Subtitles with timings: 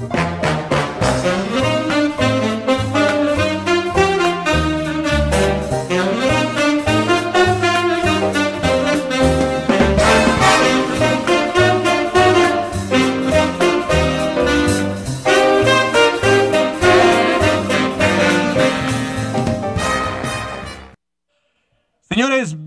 [0.00, 1.77] Thank you.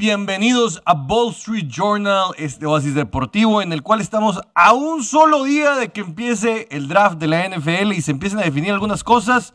[0.01, 5.43] Bienvenidos a Wall Street Journal, este oasis deportivo en el cual estamos a un solo
[5.43, 9.03] día de que empiece el draft de la NFL y se empiecen a definir algunas
[9.03, 9.53] cosas,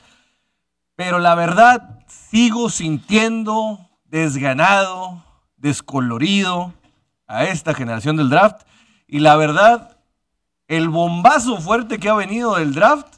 [0.95, 5.21] pero la verdad sigo sintiendo desganado,
[5.57, 6.73] descolorido
[7.27, 8.63] a esta generación del draft
[9.09, 9.99] y la verdad
[10.69, 13.17] el bombazo fuerte que ha venido del draft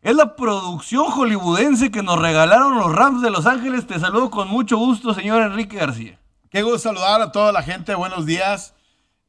[0.00, 3.84] es la producción hollywoodense que nos regalaron los Rams de Los Ángeles.
[3.88, 6.21] Te saludo con mucho gusto, señor Enrique García.
[6.52, 7.94] Qué gusto saludar a toda la gente.
[7.94, 8.74] Buenos días.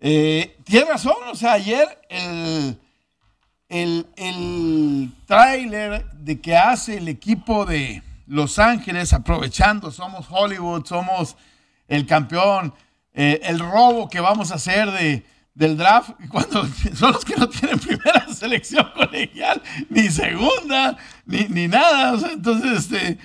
[0.01, 2.77] Eh, Tienes razón, o sea, ayer el,
[3.69, 11.37] el, el tráiler de que hace el equipo de Los Ángeles, aprovechando, somos Hollywood, somos
[11.87, 12.73] el campeón,
[13.13, 17.47] eh, el robo que vamos a hacer de, del draft, cuando son los que no
[17.47, 22.11] tienen primera selección colegial, ni segunda, ni, ni nada.
[22.11, 23.17] O sea, entonces, este,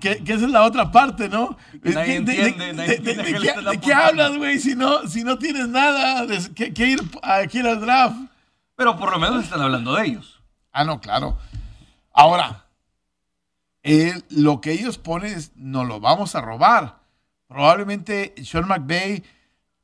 [0.00, 1.56] que, que esa es la otra parte, ¿no?
[1.82, 4.58] Nadie ¿De- qué- hablas, güey?
[4.58, 8.16] Si no, si no tienes nada de- que, que ir a, que ir al draft.
[8.76, 10.40] Pero por lo menos están hablando de ellos.
[10.72, 11.38] Ah, no, claro.
[12.12, 12.66] Ahora,
[13.82, 17.00] él- lo que ellos ponen es, nos lo vamos a robar.
[17.46, 19.22] Probablemente Sean McVay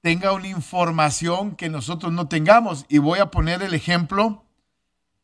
[0.00, 2.86] tenga una información que nosotros no tengamos.
[2.88, 4.44] Y voy a poner el ejemplo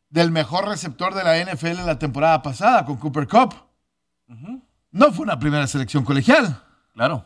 [0.09, 3.55] del mejor receptor de la NFL en la temporada pasada, con Cooper Cup.
[4.91, 6.61] No fue una primera selección colegial.
[6.93, 7.25] Claro.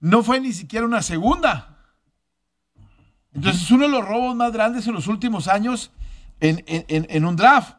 [0.00, 1.76] No fue ni siquiera una segunda.
[3.32, 5.90] Entonces es uno de los robos más grandes en los últimos años
[6.40, 7.76] en, en- en- en un draft.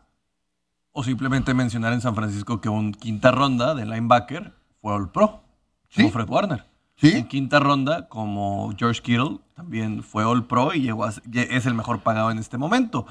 [0.92, 5.44] O simplemente mencionar en San Francisco que un quinta ronda de linebacker fue All Pro.
[5.90, 6.02] Sí.
[6.04, 6.66] Como Fred Warner.
[6.98, 7.10] Sí.
[7.12, 11.74] En quinta ronda, como George Kittle, también fue All Pro y llegó a es el
[11.74, 13.06] mejor pagado en este momento.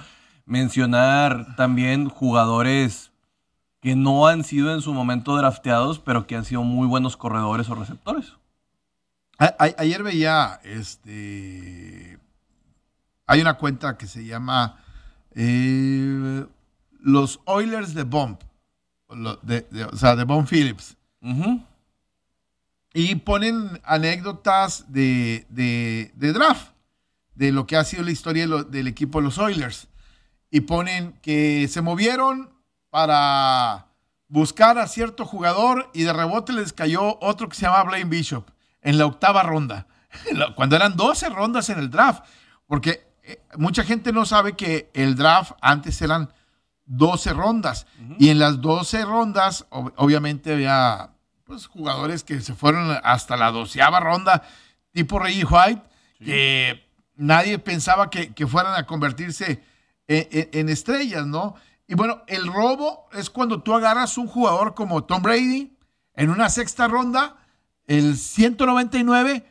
[0.44, 3.07] Mencionar también jugadores
[3.88, 7.71] que no han sido en su momento drafteados, pero que han sido muy buenos corredores
[7.71, 8.34] o receptores.
[9.38, 12.19] A- a- ayer veía, este,
[13.26, 14.76] hay una cuenta que se llama
[15.34, 16.44] eh,
[17.00, 18.37] los Oilers de Bomb,
[19.09, 20.94] lo- de- de- o sea, de Bomb Phillips,
[22.93, 26.72] y ponen anécdotas de, de- de draft,
[27.37, 29.88] de lo que ha sido la historia lo- del equipo de los Oilers,
[30.50, 32.50] y ponen que se movieron
[32.91, 33.87] para
[34.28, 38.49] buscar a cierto jugador y de rebote les cayó otro que se llama Blaine Bishop
[38.82, 39.87] en la octava ronda,
[40.56, 42.25] cuando eran 12 rondas en el draft,
[42.66, 46.32] porque eh, mucha gente no sabe que el draft antes eran
[46.87, 47.87] 12 rondas
[48.19, 51.10] y en las 12 rondas ob- obviamente había
[51.44, 54.43] pues, jugadores que se fueron hasta la doceava ronda,
[54.93, 55.82] tipo Reggie White,
[56.25, 56.84] que
[57.16, 59.62] nadie pensaba que, que fueran a convertirse
[60.06, 61.55] en, en- en estrellas, ¿no?
[61.88, 65.72] Y bueno, el robo es cuando tú agarras un jugador como Tom Brady
[66.15, 67.37] en una sexta ronda,
[67.87, 69.44] el 199,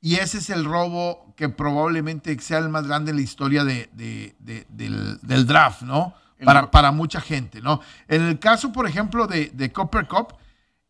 [0.00, 3.90] y ese es el robo que probablemente sea el más grande en la historia de,
[3.92, 6.14] de- de- del, del draft, ¿no?
[6.44, 7.80] Para, para mucha gente, ¿no?
[8.08, 10.34] En el caso, por ejemplo, de, de Copper Cup,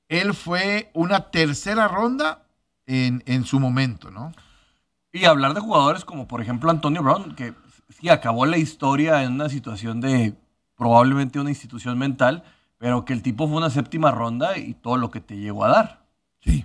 [0.08, 2.42] él fue una tercera ronda
[2.86, 4.32] en, en su momento, ¿no?
[5.12, 7.54] Y hablar de jugadores como, por ejemplo, Antonio Brown, que
[7.88, 10.34] sí acabó la historia en una situación de
[10.80, 12.42] probablemente una institución mental,
[12.78, 15.68] pero que el tipo fue una séptima ronda y todo lo que te llegó a
[15.68, 16.06] dar.
[16.42, 16.64] Sí.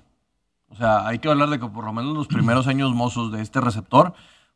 [0.70, 3.42] O sea, hay que hablar de que por lo menos los primeros años mozos de
[3.42, 4.14] este receptor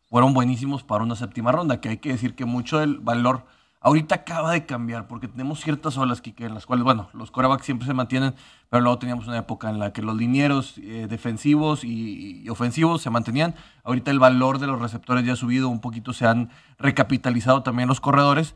[0.10, 3.44] fueron buenísimos para una séptima ronda, que hay que decir que mucho del valor
[3.82, 7.66] ahorita acaba de cambiar, porque tenemos ciertas olas, Kike, en las cuales, bueno, los corebacks
[7.66, 8.36] siempre se mantienen,
[8.70, 13.02] pero luego teníamos una época en la que los linieros eh, defensivos y, y ofensivos
[13.02, 13.56] se mantenían.
[13.84, 17.90] Ahorita el valor de los receptores ya ha subido, un poquito se han recapitalizado también
[17.90, 18.56] los corredores,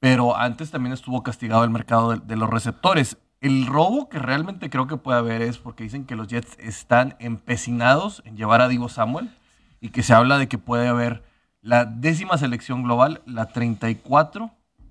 [0.00, 3.18] pero antes también estuvo castigado el mercado de, los receptores.
[3.40, 7.16] El robo que realmente creo que puede haber es porque dicen que los Jets están
[7.18, 9.30] empecinados en llevar a Divo Samuel
[9.80, 11.24] y que se habla de que puede haber
[11.60, 14.50] la décima selección global, la 34,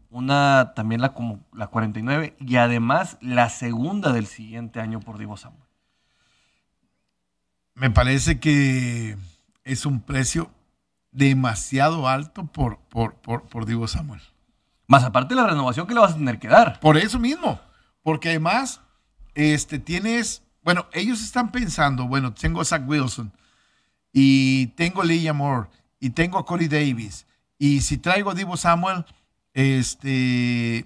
[0.09, 5.37] una también la como la 49 y además la segunda del siguiente año por Divo
[5.37, 5.63] Samuel.
[7.73, 9.17] Me parece que
[9.63, 10.49] es un precio
[11.11, 14.21] demasiado alto por, por, por, por Divo Samuel.
[14.87, 16.79] Más aparte de la renovación que le vas a tener que dar.
[16.79, 17.59] Por eso mismo.
[18.03, 18.81] Porque además,
[19.33, 23.31] este, tienes, bueno, ellos están pensando, bueno, tengo a Zach Wilson
[24.11, 27.25] y tengo a Leia Moore y tengo a Corey Davis.
[27.57, 29.05] Y si traigo a Divo Samuel,
[29.53, 30.85] este,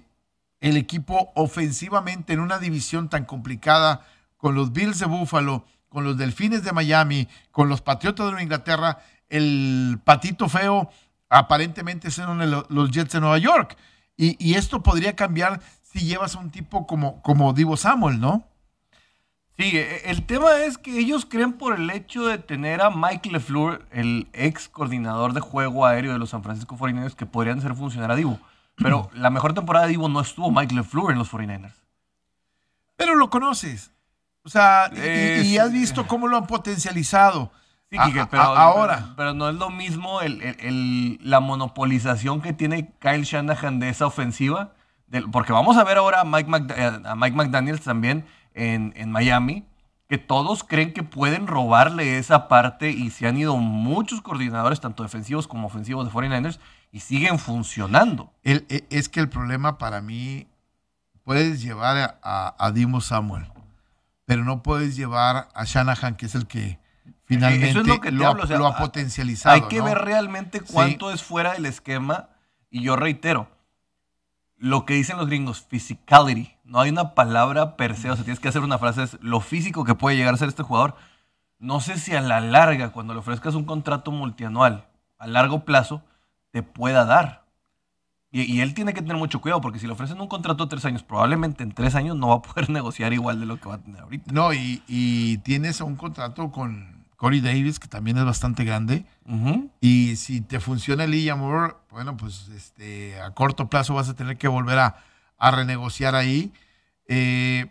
[0.60, 4.06] el equipo ofensivamente en una división tan complicada
[4.36, 8.98] con los Bills de Buffalo, con los Delfines de Miami, con los Patriotas de Inglaterra,
[9.28, 10.90] el patito feo
[11.30, 13.76] aparentemente son los Jets de Nueva York.
[14.16, 18.44] Y, esto podría cambiar si llevas a un tipo como, como Divo Samuel, ¿no?
[19.56, 23.30] Sí, e, el tema es que ellos creen por el hecho de tener a Mike
[23.30, 27.74] LeFleur, el ex coordinador de juego aéreo de los San Francisco 49ers, que podrían hacer
[27.74, 28.38] funcionar a Divo.
[28.76, 31.72] Pero la mejor temporada de Divo no estuvo Mike LeFleur en los 49ers.
[32.96, 33.90] Pero lo conoces.
[34.42, 37.50] O sea, y, has visto cómo lo han potencializado.
[37.90, 37.98] Sí,
[38.30, 39.14] pero, ahora.
[39.16, 44.74] Pero, no es lo mismo el, la monopolización que tiene Kyle Shanahan de esa ofensiva.
[45.32, 49.66] porque vamos a ver ahora a Mike, eh, a Mike McDaniels también en, en, Miami,
[50.08, 55.02] que todos creen que pueden robarle esa parte y se han ido muchos coordinadores, tanto
[55.02, 56.60] defensivos como ofensivos de 49ers,
[56.92, 58.32] y siguen funcionando.
[58.44, 60.46] E, es que el problema para mí,
[61.24, 63.46] puedes llevar a, a Dimo Samuel,
[64.26, 66.79] pero no puedes llevar a Shanahan, que es el que
[67.30, 68.26] finalmente Eso es lo, que lo,
[68.66, 69.54] ha potencializado.
[69.54, 72.30] Hay que ver realmente cuánto es fuera del esquema.
[72.70, 73.48] Y yo reitero,
[74.56, 76.56] lo que dicen los gringos, physicality.
[76.64, 79.40] No hay una palabra per se, o sea, tienes que hacer una frase, es lo
[79.40, 80.96] físico que puede llegar a ser este jugador.
[81.60, 84.88] No sé si a la larga, cuando le ofrezcas un contrato multianual,
[85.18, 86.02] a largo plazo,
[86.50, 87.44] te pueda dar.
[88.32, 90.84] Y, él tiene que tener mucho cuidado, porque si le ofrecen un contrato de tres
[90.84, 93.76] años, probablemente en tres años no va a poder negociar igual de lo que va
[93.76, 94.32] a tener ahorita.
[94.32, 99.04] No, y, y tienes un contrato con Corey Davis, que también es bastante grande.
[99.82, 104.38] Y si te funciona el Moore, bueno, pues este, a corto plazo vas a tener
[104.38, 104.96] que volver a,
[105.38, 106.50] renegociar ahí.
[107.08, 107.70] Eh,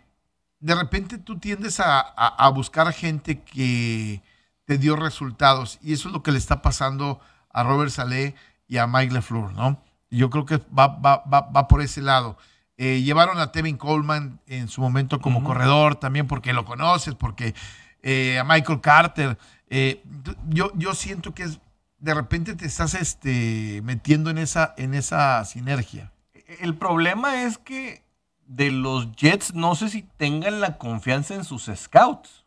[0.60, 4.22] de repente tú tiendes a, buscar gente que
[4.66, 5.80] te dio resultados.
[5.82, 7.18] Y eso es lo que le está pasando
[7.52, 8.36] a Robert Saleh
[8.68, 9.82] y a Mike LeFleur, ¿no?
[10.10, 12.38] Yo creo que va, va, por ese lado.
[12.76, 17.52] Eh, llevaron a Tevin Coleman en su momento como corredor también porque lo conoces, porque
[18.02, 19.38] eh, a Michael Carter.
[19.68, 20.02] Eh,
[20.48, 21.60] yo, yo siento que es,
[21.98, 26.12] de repente te estás este, metiendo en esa, en esa sinergia.
[26.60, 28.02] El problema es que
[28.46, 32.44] de los Jets no sé si tengan la confianza en sus scouts.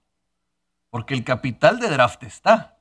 [0.90, 2.78] Porque el capital de draft está.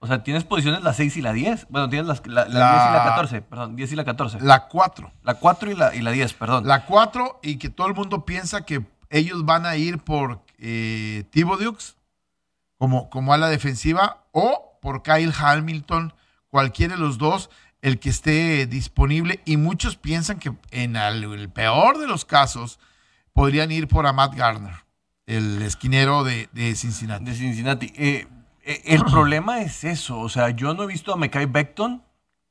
[0.00, 1.68] O sea, tienes posiciones la 6 y la 10.
[1.68, 3.42] Bueno, tienes las, la, 10 y la 14.
[3.42, 4.40] Perdón, 10 y la 14.
[4.40, 5.12] La 4.
[5.22, 6.66] La 4 y la, y la 10, perdón.
[6.66, 11.24] La 4 y que todo el mundo piensa que ellos van a ir por eh,
[11.32, 11.96] Dukes
[12.78, 16.14] como, como a la defensiva o por Kyle Hamilton,
[16.48, 17.50] cualquiera de los dos,
[17.80, 19.40] el que esté disponible.
[19.44, 22.78] Y muchos piensan que en el, peor de los casos
[23.32, 24.74] podrían ir por a Matt Garner,
[25.26, 27.24] el esquinero de, Cincinnati.
[27.24, 27.92] De Cincinnati.
[27.96, 28.26] Eh,
[28.64, 30.18] eh, el problema es eso.
[30.18, 32.02] O sea, yo no he visto a Mekai Beckton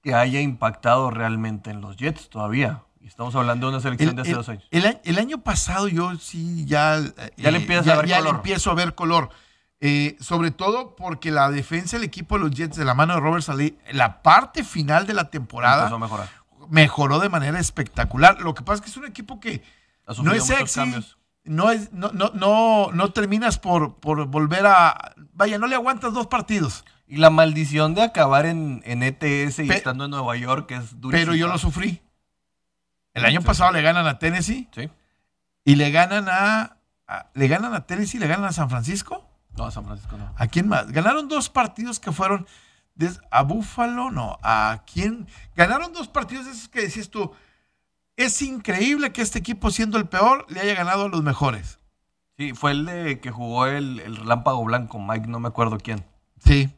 [0.01, 2.83] que haya impactado realmente en los Jets todavía.
[3.05, 4.67] Estamos hablando de una selección de hace dos años.
[4.71, 6.99] El, año pasado yo sí ya,
[7.37, 9.29] ya, le, eh, a ver ya le empiezo a ver color.
[9.83, 13.19] Eh, sobre todo porque la defensa del equipo de los Jets de la mano de
[13.19, 15.91] Robert Saleh, la parte final de la temporada
[16.69, 18.39] mejoró de manera espectacular.
[18.41, 19.63] Lo que pasa es que es un equipo que
[20.21, 20.81] no es sexy,
[21.43, 25.15] no, es, no, no, no, no terminas por, por volver a...
[25.33, 26.85] Vaya, no le aguantas dos partidos.
[27.07, 31.31] Y la maldición de acabar en, en ETS y estando en Nueva York es durísimo.
[31.31, 32.01] Pero yo lo sufrí.
[33.13, 34.69] El año pasado le ganan a Tennessee.
[34.73, 34.89] Sí.
[35.65, 36.77] Y le ganan a,
[37.07, 39.27] a, Le ganan a Tennessee, le ganan a San Francisco.
[39.57, 40.33] No, a San Francisco no.
[40.37, 40.91] ¿A quién más?
[40.91, 42.47] Ganaron dos partidos que fueron
[43.31, 44.39] a Búfalo, no.
[44.43, 45.27] ¿A quién?
[45.55, 47.31] Ganaron dos partidos de esos que decís tú.
[48.15, 51.79] Es increíble que este equipo, siendo el peor, le haya ganado a los mejores.
[52.37, 56.05] Sí, fue el de que jugó el, el relámpago blanco, Mike, no me acuerdo quién.
[56.43, 56.73] Sí.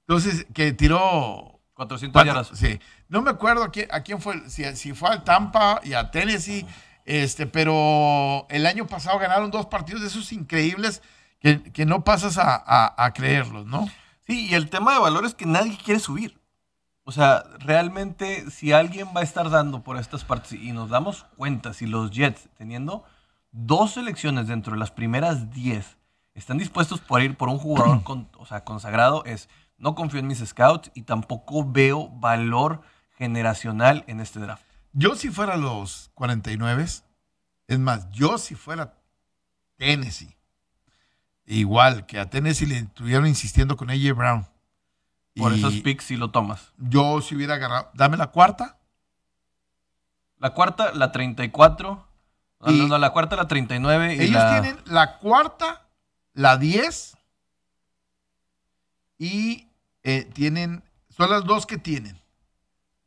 [0.00, 1.53] Entonces, que tiró.
[1.74, 2.50] 400 yardas.
[2.54, 2.80] Sí.
[3.08, 6.10] No me acuerdo a quién, a quién fue, si, si fue al Tampa y a
[6.10, 6.66] Tennessee,
[7.04, 11.02] este, pero el año pasado ganaron dos partidos de esos increíbles
[11.40, 13.86] que, no pasas a, creerlos, ¿no?
[14.26, 16.40] Sí, y el tema de valor es que nadie quiere subir.
[17.04, 21.26] O sea, realmente si alguien va a estar dando por estas partes y nos damos
[21.36, 23.04] cuenta, si los Jets teniendo
[23.50, 25.98] dos selecciones dentro de las primeras 10
[26.32, 28.00] están dispuestos por ir por un jugador
[28.38, 32.82] o sea, consagrado, es no confío en mis scouts y tampoco veo valor
[33.16, 34.64] generacional en este draft.
[34.92, 38.94] Yo si fuera los 49, es más, yo si fuera
[39.76, 40.36] Tennessee,
[41.46, 44.46] Igual que a Tennessee le estuvieron insistiendo con AJ Brown.
[45.36, 46.72] Por esos picks si lo tomas.
[46.78, 47.90] Yo si hubiera agarrado.
[47.94, 48.78] Dame la cuarta.
[50.38, 52.06] La cuarta, la 34.
[52.60, 54.24] No, y no, la cuarta, la 39.
[54.24, 55.86] ellos tienen la cuarta,
[56.32, 57.16] la 10.
[59.18, 59.68] Y
[60.02, 60.82] eh, tienen.
[61.10, 62.20] Son las dos que tienen.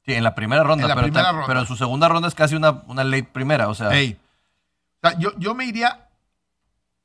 [0.05, 1.47] Sí, en la primera ronda, En la pero, primera ta- ronda.
[1.47, 4.17] pero su segunda ronda es casi una, una late primera, o sea, Ey.
[5.03, 6.07] O sea, yo, yo me iría,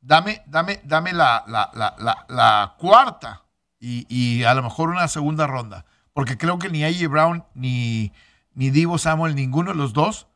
[0.00, 3.42] dame, dame, dame la, la, la, la, la cuarta
[3.80, 5.84] y, y a lo mejor una segunda ronda.
[6.12, 7.08] Porque creo que ni A.J.
[7.08, 8.12] Brown ni,
[8.54, 10.28] ni Divo Samuel, ninguno de los dos,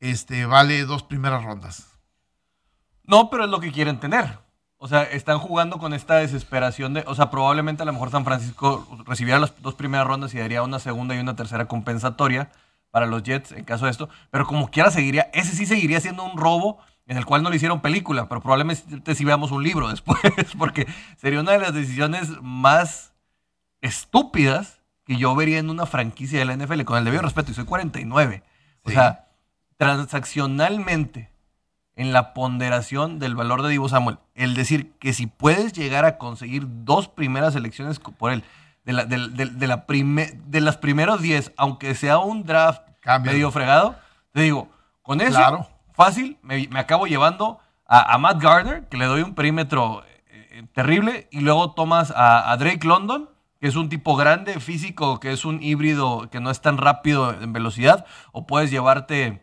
[0.00, 1.86] este, vale dos primeras rondas.
[3.04, 4.38] No, pero es lo que quieren tener.
[4.78, 7.04] O sea, están jugando con esta desesperación de.
[7.06, 10.62] O sea, probablemente a lo mejor San Francisco recibiera las dos primeras rondas y daría
[10.62, 12.50] una segunda y una tercera compensatoria
[12.90, 14.08] para los Jets en caso de esto.
[14.30, 15.30] Pero como quiera, seguiría.
[15.32, 19.14] Ese sí seguiría siendo un robo en el cual no le hicieron película, pero probablemente
[19.14, 20.18] sí veamos un libro después,
[20.58, 23.12] porque sería una de las decisiones más
[23.80, 27.54] estúpidas que yo vería en una franquicia de la NFL, con el debido respeto, y
[27.54, 28.42] soy 49.
[28.82, 28.94] O Sí.
[28.96, 29.28] sea,
[29.76, 31.30] transaccionalmente
[31.96, 34.18] en la ponderación del valor de Divo Samuel.
[34.34, 38.44] El decir que si puedes llegar a conseguir dos primeras elecciones por él,
[38.84, 42.82] de, la, de, de- de la prime- de las primeros 10, aunque sea un draft
[43.24, 43.96] medio fregado,
[44.32, 44.68] te digo,
[45.02, 45.68] con eso, Claro.
[45.94, 50.48] fácil, me, me acabo llevando a, a Matt Gardner, que le doy un perímetro eh,
[50.52, 53.28] eh, terrible, y luego tomas a, a Drake London,
[53.60, 57.32] que es un tipo grande, físico, que es un híbrido que no es tan rápido
[57.40, 59.42] en velocidad, o puedes llevarte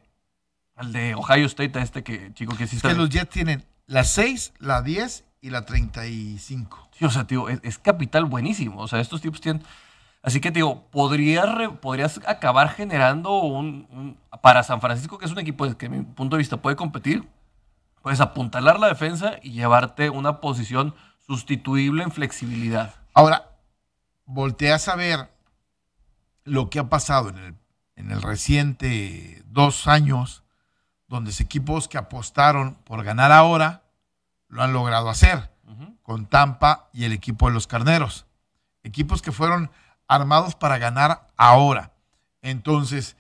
[0.84, 2.90] al de Ohio State, a este que, chico que sí Es está...
[2.90, 6.90] que los Jets tienen la 6, la 10 y la 35.
[6.98, 8.82] Sí, o sea, tío, es, es capital buenísimo.
[8.82, 9.64] O sea, estos tipos tienen.
[10.22, 11.48] Así que, digo, podrías,
[11.82, 16.02] podrías acabar generando un, un- Para San Francisco, que es un equipo que, a mi
[16.04, 17.28] punto de vista, puede competir,
[18.02, 20.96] puedes apuntalar la defensa y llevarte una posición
[21.28, 22.94] sustituible en flexibilidad.
[23.14, 23.50] Ahora,
[24.26, 25.30] volteas a ver
[26.46, 27.56] lo que ha pasado en el,
[27.96, 30.43] en el reciente dos años,
[31.14, 33.84] donde los equipos que apostaron por ganar ahora
[34.48, 35.52] lo han logrado hacer,
[36.02, 38.26] con Tampa y el equipo de los Carneros.
[38.82, 39.70] Equipos que fueron
[40.08, 41.94] armados para ganar ahora.
[42.42, 43.16] Entonces,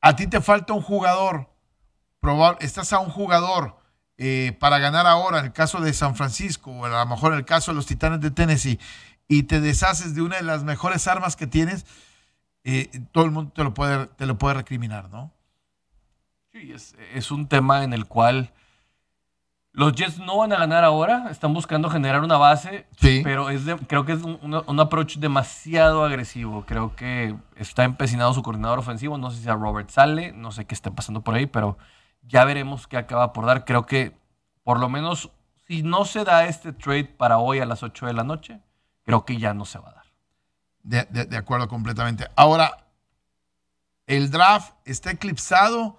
[0.00, 1.50] a ti te falta un jugador,
[2.60, 3.76] estás a un jugador
[4.16, 7.40] eh, para ganar ahora, en el caso de San Francisco, o a lo mejor en
[7.40, 8.78] el caso de los Titanes de Tennessee,
[9.26, 11.86] y te deshaces de una de las mejores armas que tienes,
[12.62, 15.32] eh, todo el mundo te lo puede, te lo puede recriminar, ¿no?
[16.52, 18.52] Sí, es, es un tema en el cual
[19.72, 23.20] los Jets no van a ganar ahora, están buscando generar una base, Sí.
[23.22, 26.64] pero es de- creo que es un, un- approach demasiado agresivo.
[26.66, 30.64] Creo que está empecinado su coordinador ofensivo, no sé si sea Robert Sale, no sé
[30.64, 31.78] qué esté pasando por ahí, pero
[32.22, 33.64] ya veremos qué acaba por dar.
[33.64, 34.18] Creo que
[34.64, 35.30] por lo menos
[35.68, 38.60] si no se da este trade para hoy a las 8 de la noche,
[39.04, 40.04] creo que ya no se va a dar.
[40.82, 42.26] De, de- de acuerdo completamente.
[42.34, 42.86] Ahora,
[44.08, 45.96] el draft está eclipsado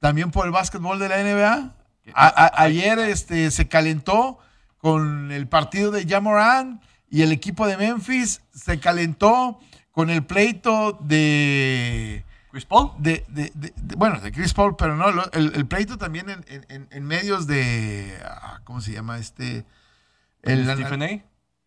[0.00, 1.74] también por el básquetbol de la NBA.
[2.14, 4.38] A- a- ayer este, se calentó
[4.78, 9.60] con el partido de Jamoran y el equipo de Memphis se calentó
[9.92, 14.96] con el pleito de, Chris Paul, de, de- de- de- bueno, de Chris Paul, pero
[14.96, 18.92] no, lo- el, el pleito también en, en- en- en medios de, ah, ¿cómo se
[18.92, 19.64] llama este?
[20.42, 21.06] El, Stephen A,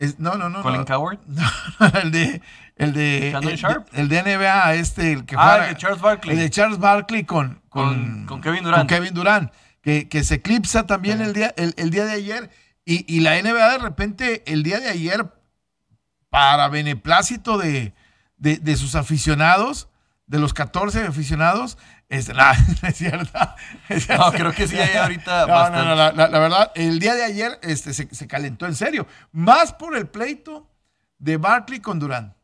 [0.02, 0.62] es- no, no, no.
[0.62, 0.86] Colin no.
[0.86, 1.20] Coward.
[1.28, 2.42] No, el de
[2.76, 3.90] el de el, Sharp.
[3.92, 6.34] de- el de NBA este el que Ah, el de Charles Barkley.
[6.36, 8.82] el de Charles Barkley con con, Con- con Kevin Durant.
[8.82, 11.24] con Kevin Durant, que, que se eclipsa también Sí.
[11.26, 12.50] el día el, el día de ayer
[12.86, 15.26] y, y la NBA de repente el día de ayer
[16.30, 17.94] para beneplácito de,
[18.38, 19.88] de, de sus aficionados
[20.32, 21.78] de los 14 aficionados
[22.10, 23.40] este, nah, es cierto.
[24.18, 25.86] No, creo que sí hay ahorita No, no, bastante.
[25.90, 29.08] no, la, la- la verdad, el día de ayer este, se, se calentó en serio.
[29.32, 30.70] Más por el pleito
[31.20, 32.36] de Barkley con Durán,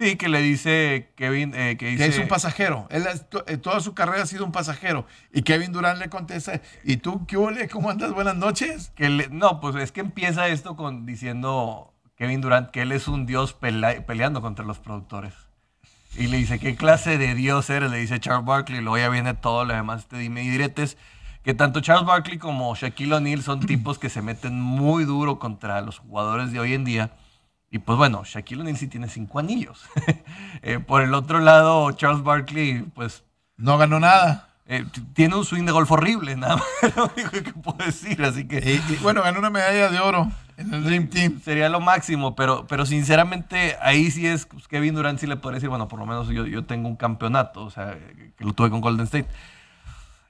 [0.00, 2.06] Sí, que le dice Kevin, eh, que que dice...
[2.06, 2.86] es un pasajero.
[2.90, 3.04] Él
[3.48, 5.06] eh, toda su carrera ha sido un pasajero.
[5.32, 7.68] Y Kevin Durán le contesta, ¿y tú qué ole?
[7.68, 8.12] ¿Cómo andas?
[8.12, 8.92] Buenas noches.
[8.94, 13.08] que le- no, pues es que empieza esto con diciendo Kevin Durant que él es
[13.08, 15.34] un dios peleando contra los productores.
[16.16, 17.90] Y le dice, ¿qué clase de dios eres?
[17.90, 18.80] Le dice Charles Barkley.
[18.80, 20.96] Luego ya viene todo lo demás, este dime y diretes.
[21.44, 25.80] Que tanto Charles Barkley como Shaquille O'Neal son tipos que se meten muy duro contra
[25.80, 27.12] los jugadores de hoy en día.
[27.70, 29.84] Y pues bueno, Shaquille O'Neal sí tiene cinco anillos.
[30.62, 33.22] Eh, por el otro lado, Charles Barkley, pues
[33.56, 34.48] No ganó nada.
[34.66, 34.84] eh,
[35.14, 38.22] tiene un swing de golf horrible, nada más lo único que puedo decir.
[38.24, 41.40] Así que Y, y, bueno, ganó una medalla de oro en el Dream Team.
[41.40, 45.56] sería lo máximo, pero, pero sinceramente ahí sí es pues, Kevin Durant sí le podría
[45.56, 47.96] decir, bueno, por lo menos yo, yo tengo un campeonato, o sea,
[48.36, 49.28] que lo tuve con Golden State.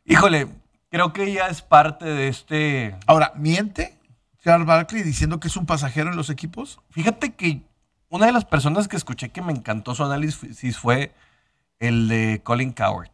[0.05, 0.49] Híjole,
[0.91, 2.97] creo que ya es parte de este...
[3.07, 3.99] Ahora, ¿miente
[4.45, 6.79] Charles Barkley diciendo que es un pasajero en los equipos?
[6.91, 7.63] Fíjate que
[8.11, 11.15] una de las personas que escuché que me encantó su análisis fue
[11.79, 13.11] el de Colin Coward,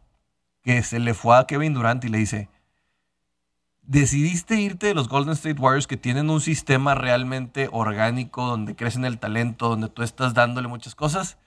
[0.63, 2.49] que se le fue a Kevin Durant y le dice,
[3.87, 9.05] decidiste irte de los Golden State Warriors que tienen un sistema realmente orgánico, donde crecen
[9.05, 11.37] el talento, donde tú estás dándole muchas cosas,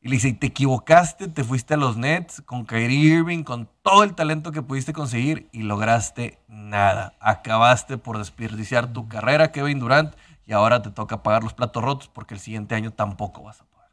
[0.00, 4.04] Y le dice, te equivocaste, te fuiste a los Nets con Kyrie Irving, con todo
[4.04, 7.14] el talento que pudiste conseguir y lograste nada.
[7.20, 10.14] Acabaste por desperdiciar tu carrera, Kevin Durant,
[10.46, 13.64] y ahora te toca pagar los platos rotos porque el siguiente año tampoco vas a
[13.64, 13.90] poder.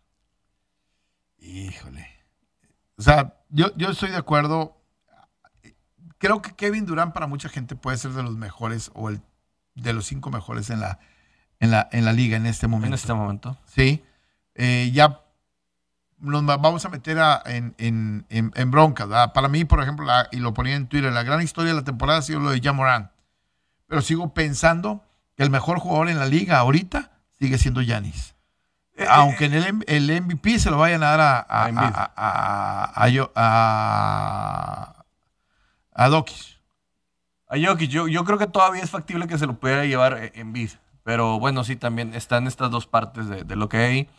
[1.39, 2.07] Híjole.
[2.97, 4.77] O sea, yo, yo estoy de acuerdo.
[6.23, 9.19] Creo que Kevin Durant para mucha gente puede ser de los mejores o el,
[9.75, 10.99] de los cinco mejores en la,
[11.59, 12.87] en la, en la liga en este momento.
[12.87, 13.57] En este momento.
[13.65, 14.05] Sí.
[14.55, 15.19] Eh, ya
[16.19, 19.09] nos vamos a meter en, en, en, broncas.
[19.33, 22.19] Para mí, por ejemplo, y lo ponía en Twitter, la gran historia de la temporada
[22.19, 23.11] ha sido lo de Jamoran.
[23.87, 25.03] Pero sigo pensando
[25.35, 28.33] que el mejor jugador en la liga ahorita sigue siendo Yanis.
[28.95, 31.67] Eh, Aunque en el, el, MVP se lo vayan a dar a, a,
[32.95, 35.02] a, a,
[35.93, 36.59] a, Dokis.
[37.47, 40.53] A Jokic, yo, yo creo que todavía es factible que se lo pudiera llevar en
[40.53, 40.71] bid.
[41.03, 44.09] Pero bueno, sí, también están estas dos partes de, de lo que hay.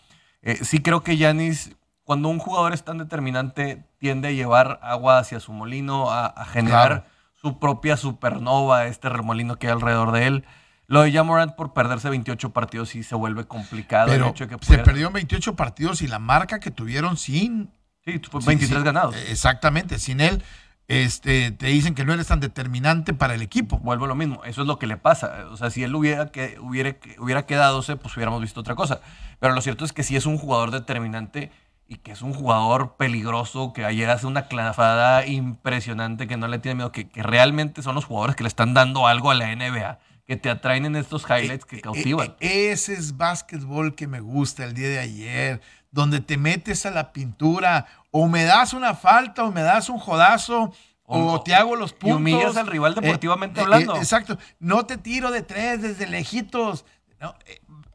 [0.42, 5.18] Eh, sí creo que Yanis cuando un jugador es tan determinante, tiende a llevar agua
[5.18, 7.08] hacia su molino, a, generar
[7.40, 10.44] su propia supernova, este remolino que hay alrededor de él.
[10.86, 14.08] Lo de Jamorant por perderse 28 partidos sí se vuelve complicado.
[14.08, 17.70] Pero hecho que se perdió 28 partidos y la marca que tuvieron sin...
[18.04, 19.16] Sí, 23 ganados.
[19.28, 20.42] Exactamente, sin él
[20.86, 23.78] este, te dicen que no eres tan determinante para el equipo.
[23.78, 25.46] Vuelvo a lo mismo, eso es lo que le pasa.
[25.50, 29.00] O sea, si él hubiera, que, hubiera, hubiera quedado, pues hubiéramos visto otra cosa.
[29.40, 31.50] Pero lo cierto es que si es un jugador determinante
[31.88, 36.58] y que es un jugador peligroso, que ayer hace una clavada impresionante, que no le
[36.58, 39.98] tiene miedo, que, realmente son los jugadores que le están dando algo a la NBA,
[40.26, 42.36] que te atraen en estos highlights que eh, eh, cautivan.
[42.40, 46.90] Eh, ese es básquetbol que me gusta el día de ayer, donde te metes a
[46.90, 50.72] la pintura, o me das una falta, o me das un jodazo,
[51.06, 52.10] o, te hago los puntos.
[52.10, 53.96] Y humillas al rival deportivamente hablando.
[53.96, 54.38] exacto.
[54.58, 56.86] No te tiro de tres desde lejitos.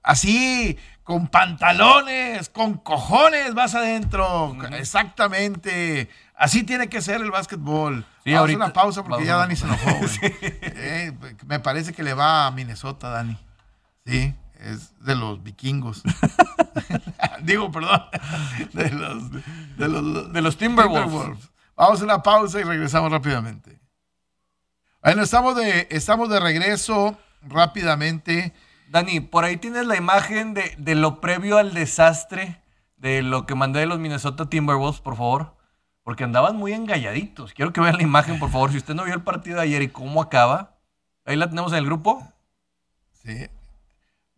[0.04, 4.56] así, con pantalones, con cojones vas adentro.
[4.74, 6.08] Exactamente.
[6.36, 8.06] Así tiene que ser el básquetbol.
[8.30, 9.90] Sí, Vamos una pausa porque ya Dani se enojó.
[10.82, 13.38] Eh, me parece que le va a Minnesota, Dani.
[14.06, 16.04] Sí, es de los vikingos.
[17.44, 18.04] Digo, perdón.
[18.74, 21.50] De los, de los, Timberwolves.
[21.76, 23.80] Vamos a una pausa y regresamos rápidamente.
[25.02, 28.54] Bueno, estamos de, estamos de regreso rápidamente.
[28.90, 32.62] Dani, por ahí tienes la imagen de, lo previo al desastre
[32.98, 35.56] de lo que mandé de los Minnesota Timberwolves, por favor.
[36.10, 37.54] Porque andaban muy engalladitos.
[37.54, 38.72] Quiero que vean la imagen, por favor.
[38.72, 40.76] Si usted no vio el partido de ayer y cómo acaba,
[41.24, 42.28] ahí la tenemos en el grupo.
[43.14, 43.48] Sí.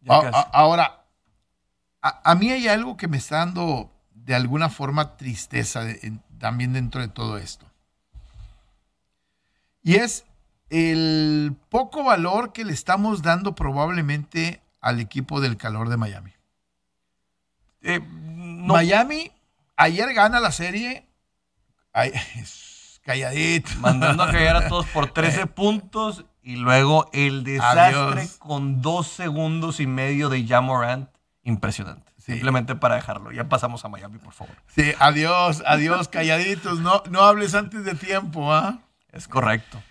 [0.06, 1.06] ahora,
[2.02, 5.86] a, mí hay algo que me está dando de alguna forma tristeza
[6.40, 7.66] también dentro de todo esto.
[9.82, 10.26] Y es
[10.70, 16.34] el poco valor que le estamos dando probablemente al equipo del calor de Miami.
[17.82, 19.32] Eh, Miami
[19.78, 21.08] ayer gana la serie
[23.04, 23.71] calladito.
[23.80, 29.80] Mandando a callar a todos por 13 puntos y luego el desastre con dos segundos
[29.80, 31.10] y medio de Jamorant.
[31.43, 32.12] Impresionante.
[32.17, 33.32] Simplemente para dejarlo.
[33.32, 34.56] Ya pasamos a Miami, por favor.
[34.67, 36.80] Sí, adiós, adiós, calladitos.
[36.80, 38.80] No, no hables antes de tiempo, ¿ah?
[39.12, 39.82] Es correcto.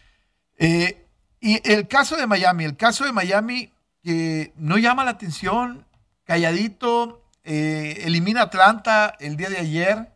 [0.57, 1.07] Eh,
[1.41, 5.85] y el caso de Miami, el caso de Miami que no llama la atención,
[6.25, 10.13] calladito, eh, elimina Atlanta el día de ayer,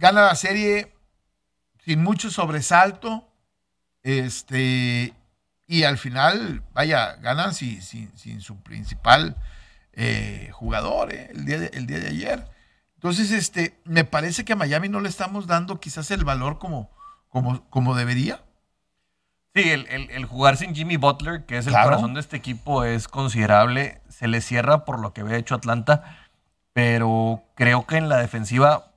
[0.00, 0.92] gana la serie
[1.84, 3.28] sin mucho sobresalto,
[4.02, 5.14] este,
[5.66, 9.36] y al final, vaya, ganan sin, sin, su principal
[9.92, 12.46] eh, jugador el, día de, el día de ayer.
[12.96, 16.90] Entonces, este, me parece que a Miami no le estamos dando quizás el valor como,
[17.28, 18.42] como, como debería.
[19.54, 24.00] Sí, el, jugar sin Jimmy Butler, que es el corazón de este equipo, es considerable.
[24.08, 26.28] Se le cierra por lo que había hecho Atlanta,
[26.72, 28.89] pero creo que en la defensiva,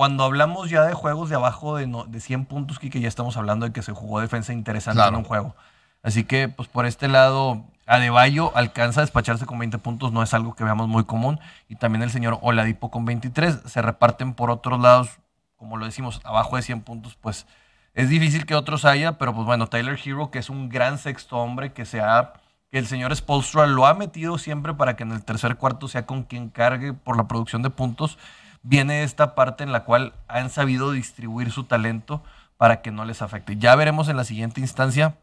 [0.00, 3.66] cuando hablamos ya de juegos de abajo de, de 100 puntos, que ya estamos hablando
[3.66, 5.54] de que se jugó defensa interesante en un juego.
[6.02, 10.32] Así que, pues por este lado, Adebayo alcanza a despacharse con 20 puntos, no es
[10.32, 11.38] algo que veamos muy común.
[11.68, 13.58] Y también el señor Oladipo con 23.
[13.66, 15.18] Se reparten por otros lados,
[15.56, 17.46] como lo decimos, abajo de 100 puntos, pues
[17.92, 21.36] es difícil que otros haya, pero pues bueno, Tyler Hero, que es un gran sexto
[21.36, 22.32] hombre, que se ha,
[22.70, 26.06] que el señor Spolstra lo ha metido siempre para que en el tercer cuarto sea
[26.06, 28.16] con quien cargue por la producción de puntos,
[28.62, 32.22] viene esta parte en la cual han sabido distribuir su talento
[32.56, 33.56] para que no les afecte.
[33.56, 35.18] Ya veremos en la siguiente instancia.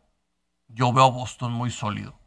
[0.67, 2.17] Yo veo a Boston muy sólido,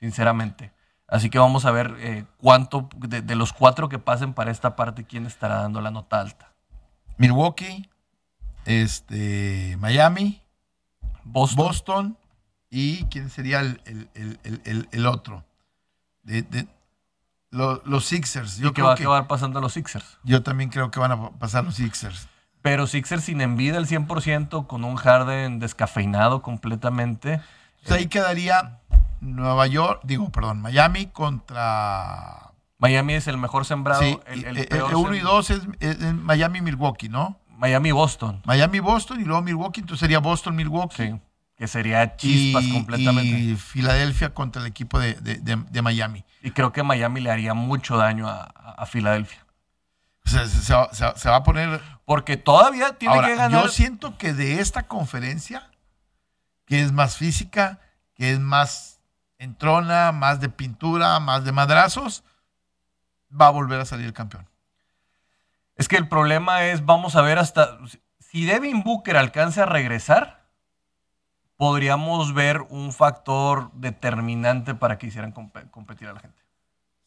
[0.00, 0.72] sinceramente.
[1.08, 4.74] Así que vamos a ver eh, cuánto, de, de los cuatro que pasen para esta
[4.74, 6.52] parte, quién estará dando la nota alta.
[7.16, 7.88] Milwaukee,
[8.64, 10.42] este, Miami,
[11.24, 12.18] Boston.
[12.68, 15.44] y quién sería el, otro.
[17.50, 18.58] Lo- los Sixers.
[18.58, 20.18] y Yo que creo va a que, acabar pasando a los Sixers.
[20.24, 22.28] yo también creo que van a pasar los Sixers.
[22.62, 27.40] Pero Sixers sin envidia al 100%, con un Harden descafeinado completamente.
[27.78, 28.80] Entonces ahí quedaría
[29.20, 32.52] Nueva York, digo, perdón, Miami contra.
[32.78, 34.02] Miami es el mejor sembrado.
[34.02, 37.08] Sí, el, el eh, eh, peor uno y sem- dos es, es- es Miami Milwaukee,
[37.08, 37.38] ¿no?
[37.56, 38.42] Miami Boston.
[38.44, 40.96] Miami Boston y luego Milwaukee, entonces sería Boston Milwaukee.
[41.06, 41.20] Sí.
[41.56, 43.38] Que sería chispas y, completamente.
[43.38, 46.24] Y, y Filadelfia contra el equipo de, de- de- de Miami.
[46.54, 49.44] creo que Miami le haría mucho daño a, Filadelfia.
[50.24, 51.80] Se, se va, se va- se va a poner.
[52.04, 53.62] Porque todavía tiene Ahora, que ganar.
[53.62, 55.70] yo siento que de esta conferencia,
[56.66, 57.80] que es más física,
[58.14, 59.00] que es más
[59.38, 62.22] entrona, más de pintura, más de madrazos,
[63.30, 64.46] va a volver a salir el campeón.
[65.76, 67.78] Es que el problema es, vamos a ver hasta.
[68.20, 70.45] Si Devin Booker alcanza a regresar,
[71.56, 76.42] podríamos ver un factor determinante para que hicieran compe- competir a la gente.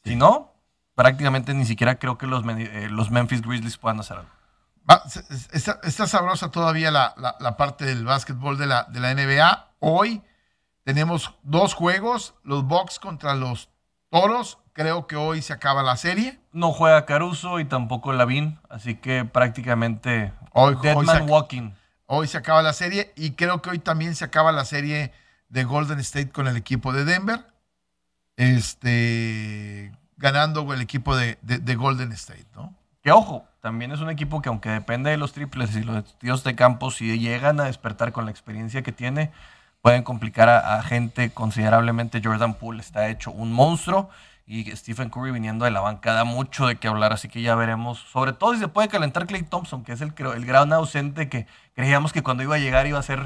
[0.03, 0.51] Si no,
[0.95, 4.29] prácticamente ni siquiera creo que los, eh, los Memphis Grizzlies puedan hacer algo.
[4.89, 5.03] Va,
[5.51, 9.67] está, está sabrosa todavía la, la- la parte del básquetbol de la, de la NBA.
[9.79, 10.23] Hoy
[10.83, 13.69] tenemos dos juegos, los Bucks contra los
[14.09, 14.57] Toros.
[14.73, 16.39] Creo que hoy se acaba la serie.
[16.53, 21.71] No juega Caruso y tampoco Lavin, así que prácticamente Hoy, Dead hoy Man se, Walking.
[22.11, 25.11] Hoy se acaba la serie y creo que hoy también se acaba la serie
[25.47, 27.45] de Golden State con el equipo de Denver.
[28.35, 32.73] Este, ganando el equipo de, de- de Golden State, ¿no?
[33.03, 36.43] Que ojo, también es un equipo que aunque depende de los triples y los tiros
[36.43, 39.31] de campo, si llegan a despertar con la experiencia que tiene,
[39.81, 42.21] pueden complicar a, a gente considerablemente.
[42.23, 44.09] Jordan Poole está hecho un monstruo
[44.51, 47.53] y Stephen Curry viniendo de la banca da mucho de qué hablar, así que ya
[47.53, 47.99] veremos.
[48.11, 51.45] Sobre todo si se puede calentar Clay Thompson, que es el, el gran ausente que
[51.75, 53.19] creíamos que cuando iba a llegar iba a ser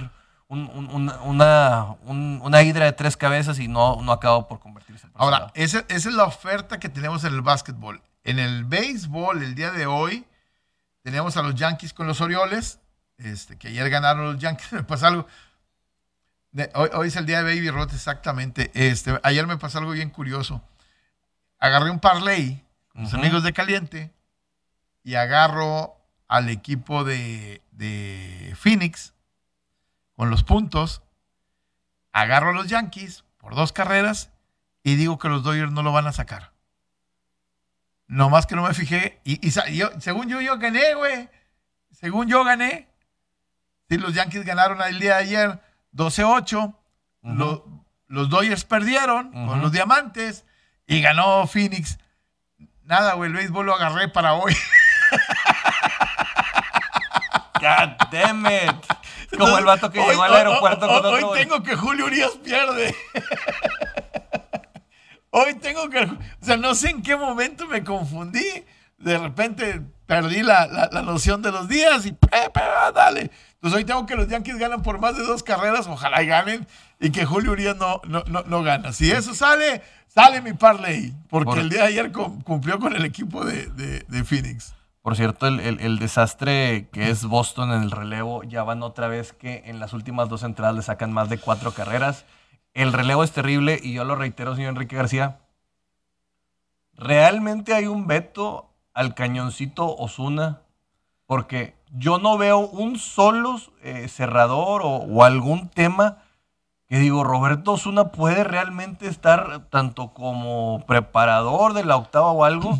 [0.49, 4.59] un- un- un- una, un- una hidra de tres cabezas y no, no acabó por
[4.59, 5.07] convertirse.
[5.07, 8.01] en Ahora, esa, es la oferta que tenemos en el básquetbol.
[8.25, 10.25] En el béisbol, el día de hoy,
[11.03, 12.79] tenemos a los Yankees con los Orioles,
[13.17, 14.71] este, que ayer ganaron los Yankees.
[14.73, 15.25] Me pasa algo.
[16.75, 18.71] hoy, hoy es el día de Baby Roth, exactamente.
[18.73, 20.62] Este, ayer me pasó algo bien curioso.
[21.63, 23.21] Agarré un parlay con los Ujú.
[23.21, 24.12] amigos de Caliente
[25.02, 25.95] y agarro
[26.28, 29.13] al equipo de, de Phoenix
[30.17, 31.02] con los puntos.
[32.12, 34.30] Agarro a los Yankees por dos carreras
[34.84, 36.52] y digo que los Dodgers no lo van a sacar.
[38.08, 39.21] Nomás que no me fijé.
[39.23, 41.30] Y, yo- según yo, yo gané, güey.
[41.91, 42.89] Según yo gané.
[43.89, 45.60] Sí, los Yankees ganaron el día de ayer
[45.93, 46.76] 12-8.
[47.21, 47.34] Ujú.
[47.36, 50.45] Lo- los Dodgers perdieron con los Diamantes
[50.93, 51.97] y ganó Phoenix.
[52.84, 54.56] Nada, güey, el béisbol lo agarré para hoy.
[57.60, 59.38] God damn it.
[59.38, 61.29] Como el vato que Hoy- llegó al aeropuerto hoy- con otro.
[61.29, 62.95] Hoy tengo que Julio Urias pierde.
[65.32, 65.99] hoy tengo que.
[66.03, 68.65] O sea, no sé en qué momento me confundí.
[68.97, 72.15] De repente perdí la, la- la noción de los días y.
[72.93, 73.32] dale.
[73.56, 75.88] Entonces hoy tengo que los Yankees ganan por más de dos carreras.
[75.88, 76.67] Ojalá y ganen.
[77.03, 78.93] Y que Julio Urias no, no, no, no gana.
[78.93, 81.13] Si eso sale, sale mi parlay.
[81.29, 84.73] Porque Por- el día de ayer cum- cumplió con el equipo de, de- de Phoenix.
[85.01, 89.07] Por cierto, el, el- el desastre que es Boston en el relevo, ya van otra
[89.09, 92.23] vez que en las últimas dos entradas le sacan más de cuatro carreras.
[92.73, 95.39] El relevo es terrible y yo lo reitero, señor Enrique García.
[96.95, 100.61] Realmente hay un veto al cañoncito Osuna,
[101.25, 106.22] porque yo no veo un solo eh, cerrador o, o algún tema
[106.93, 112.77] que digo, Roberto Osuna puede realmente estar tanto como preparador de la octava o algo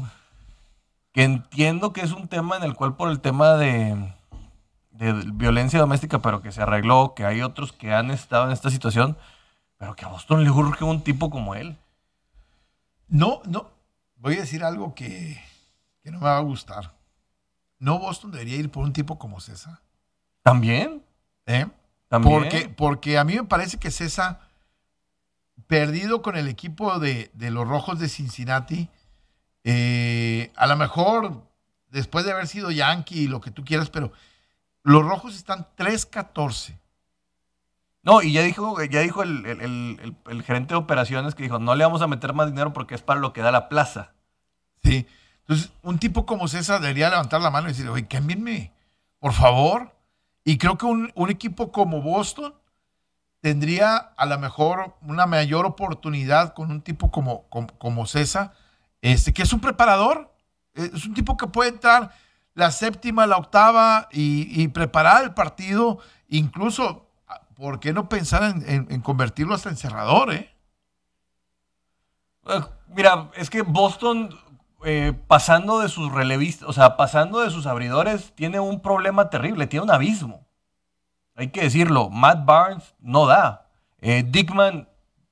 [1.14, 4.14] que entiendo que es un tema en el cual por el tema de,
[4.92, 8.70] de violencia doméstica, pero que se arregló, que hay otros que han estado en esta
[8.70, 9.18] situación,
[9.80, 11.76] pero que a Boston le urge un tipo como él.
[13.08, 13.72] No, no.
[14.18, 15.42] Voy a decir algo que,
[16.04, 16.94] que no me va a gustar.
[17.80, 19.80] No, Boston debería ir por un tipo como César.
[20.44, 21.04] ¿También?
[21.48, 21.66] ¿eh?
[22.14, 22.42] ¿También?
[22.44, 24.40] Porque, porque a mí me parece que César,
[25.66, 28.88] perdido con el equipo de, de los Rojos de Cincinnati,
[29.64, 31.42] eh, a lo mejor
[31.90, 34.12] después de haber sido Yankee y lo que tú quieras, pero
[34.84, 36.78] los Rojos están 3-14.
[38.04, 41.42] No, y ya dijo, ya dijo el, el- el- el- el gerente de operaciones que
[41.42, 43.70] dijo, no le vamos a meter más dinero porque es para lo que da la
[43.70, 44.12] plaza.
[44.84, 45.08] Sí.
[45.40, 48.72] Entonces, un tipo como César debería levantar la mano y decir, oye, cámbienme,
[49.18, 49.96] por favor.
[50.44, 52.54] Y creo que un, un equipo como Boston
[53.42, 58.54] tendría a lo mejor una mayor oportunidad con un tipo como, como, como César,
[59.02, 60.34] este, que es un preparador,
[60.76, 62.12] eh, es un tipo que puede entrar
[62.56, 67.08] la séptima, la octava y, preparar el partido, incluso,
[67.56, 70.34] ¿por qué no pensar en, en- en convertirlo hasta en cerrador?
[70.34, 70.54] Eh?
[72.48, 74.30] Eh, Mira, es que Boston,
[74.86, 79.68] eh, pasando de sus relevistas, o sea, pasando de sus abridores, tiene un problema terrible,
[79.68, 80.46] tiene un abismo.
[81.36, 83.68] Hay que decirlo, Matt Barnes no da.
[84.02, 84.88] Eh, Dickman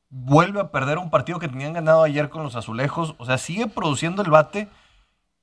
[0.09, 3.15] vuelve a perder un partido que tenían ganado ayer con los azulejos.
[3.17, 4.67] O sea, sigue produciendo el bate,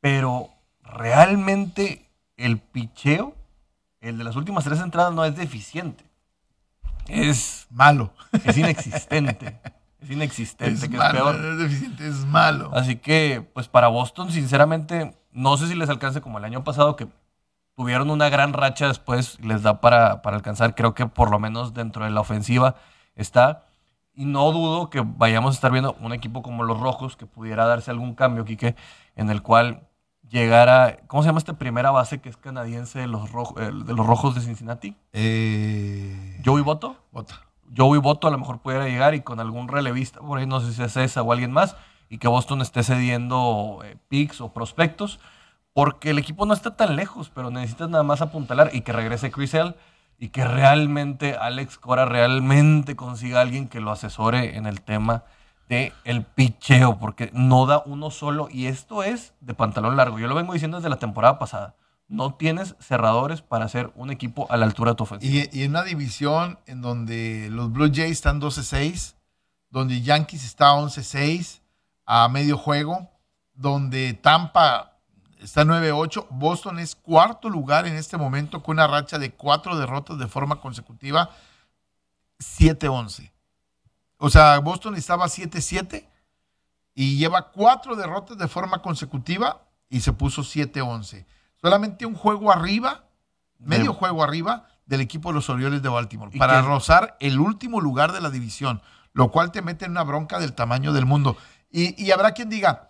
[0.01, 0.51] pero
[0.83, 3.35] realmente el picheo,
[4.01, 6.05] el de las últimas tres entradas, no es deficiente.
[7.07, 8.13] Es, Malo.
[8.45, 9.61] es inexistente.
[10.01, 11.35] Es inexistente, Es que es peor.
[11.35, 12.71] es deficiente, es malo.
[12.75, 16.95] Así que, pues para Boston, sinceramente, no sé si les alcance como el año pasado,
[16.97, 17.09] que
[17.75, 20.75] tuvieron una gran racha después, les da para, para alcanzar.
[20.75, 22.77] Creo que por lo menos dentro de la ofensiva
[23.15, 23.65] está.
[24.15, 27.67] Y no dudo que vayamos a estar viendo un equipo como los Rojos, que pudiera
[27.67, 28.75] darse algún cambio, Quique,
[29.15, 29.87] en el cual
[30.29, 30.99] llegara.
[31.07, 34.35] ¿Cómo se llama este primera base que es canadiense de los, Rojos, de los Rojos
[34.35, 34.97] de Cincinnati?
[35.13, 36.97] Eh, Joey Boto.
[37.13, 37.48] Bota.
[37.77, 40.73] Joey Boto a lo mejor pudiera llegar y con algún relevista, por ahí no sé
[40.73, 41.77] si es esa o alguien más,
[42.09, 45.21] y que Boston esté cediendo eh, picks o prospectos,
[45.73, 49.31] porque el equipo no está tan lejos, pero necesitas nada más apuntalar y que regrese
[49.31, 49.75] Chris Hill
[50.19, 55.25] y que realmente Alex Cora realmente consiga alguien que lo asesore en el tema
[55.69, 60.19] de el picheo, porque no da uno solo, y esto es de pantalón largo.
[60.19, 61.75] Yo lo vengo diciendo desde la temporada pasada.
[62.09, 65.49] No tienes cerradores para hacer un equipo a la altura de tu ofensiva.
[65.53, 69.15] Y, en una división en donde los Blue Jays están 12-6,
[69.71, 71.61] donde Yankees está 11-6
[72.07, 73.11] a medio juego,
[73.53, 74.97] donde Tampa
[75.41, 80.19] está 9-8, Boston es cuarto lugar en este momento con una racha de cuatro derrotas
[80.19, 81.31] de forma consecutiva,
[82.39, 83.31] 7-11.
[84.17, 86.07] O sea, Boston estaba 7-7
[86.95, 91.27] y lleva cuatro derrotas de forma consecutiva y se puso 7-11.
[91.61, 93.05] Solamente un juego arriba,
[93.59, 96.67] medio juego arriba del equipo de los Orioles de Baltimore ¿Y para qué?
[96.67, 98.81] rozar el último lugar de la división,
[99.13, 101.37] lo cual te mete en una bronca del tamaño del mundo.
[101.71, 102.89] Y, y habrá quien diga,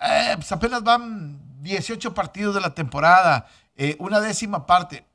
[0.00, 5.06] "Eh, pues apenas van 18 partidos de la temporada, eh, una décima parte.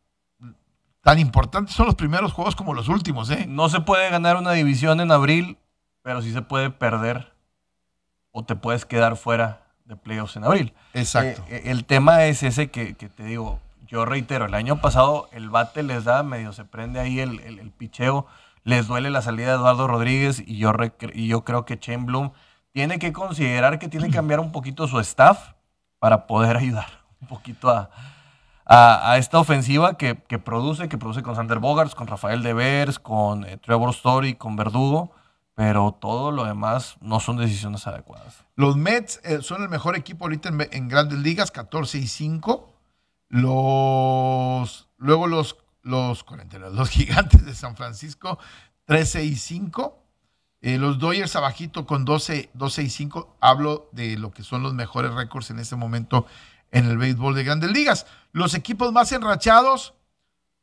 [1.02, 3.46] Tan importantes son los primeros juegos como los últimos, ¿eh?
[3.48, 5.60] No se puede ganar una división en abril,
[6.02, 7.32] pero sí se puede perder
[8.32, 10.74] o te puedes quedar fuera de playoffs en abril.
[10.94, 11.44] Exacto.
[11.50, 15.30] Eh, eh, el tema es ese que, que te digo, yo reitero, el año pasado
[15.32, 18.26] el bate les da, medio se prende ahí el, el- el picheo,
[18.64, 20.74] les duele la salida de Eduardo Rodríguez y yo,
[21.14, 22.32] y yo creo que Shane Bloom
[22.72, 25.52] tiene que considerar que tiene que cambiar un poquito su staff
[26.00, 26.88] para poder ayudar
[27.22, 27.90] un poquito a,
[28.66, 32.98] a, a esta ofensiva que, que produce, que produce con Sander Bogarts, con Rafael Devers,
[32.98, 35.12] con eh, Trevor Story, con Verdugo,
[35.56, 38.44] pero todo lo demás no son decisiones adecuadas.
[38.56, 42.74] Los Mets eh, son el mejor equipo ahorita en, grandes ligas, 14 y 5.
[43.30, 48.38] Los, luego los, los, 49, los gigantes de San Francisco,
[48.86, 50.02] 13 y 5.
[50.62, 53.38] Eh, los Dodgers abajito con 12, 12 y 5.
[53.40, 56.26] Hablo de lo que son los mejores récords en este momento
[56.72, 58.06] en el béisbol de grandes ligas.
[58.34, 59.94] Los equipos más enrachados,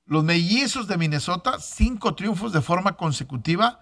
[0.05, 3.82] los mellizos de Minnesota, cinco triunfos de forma consecutiva.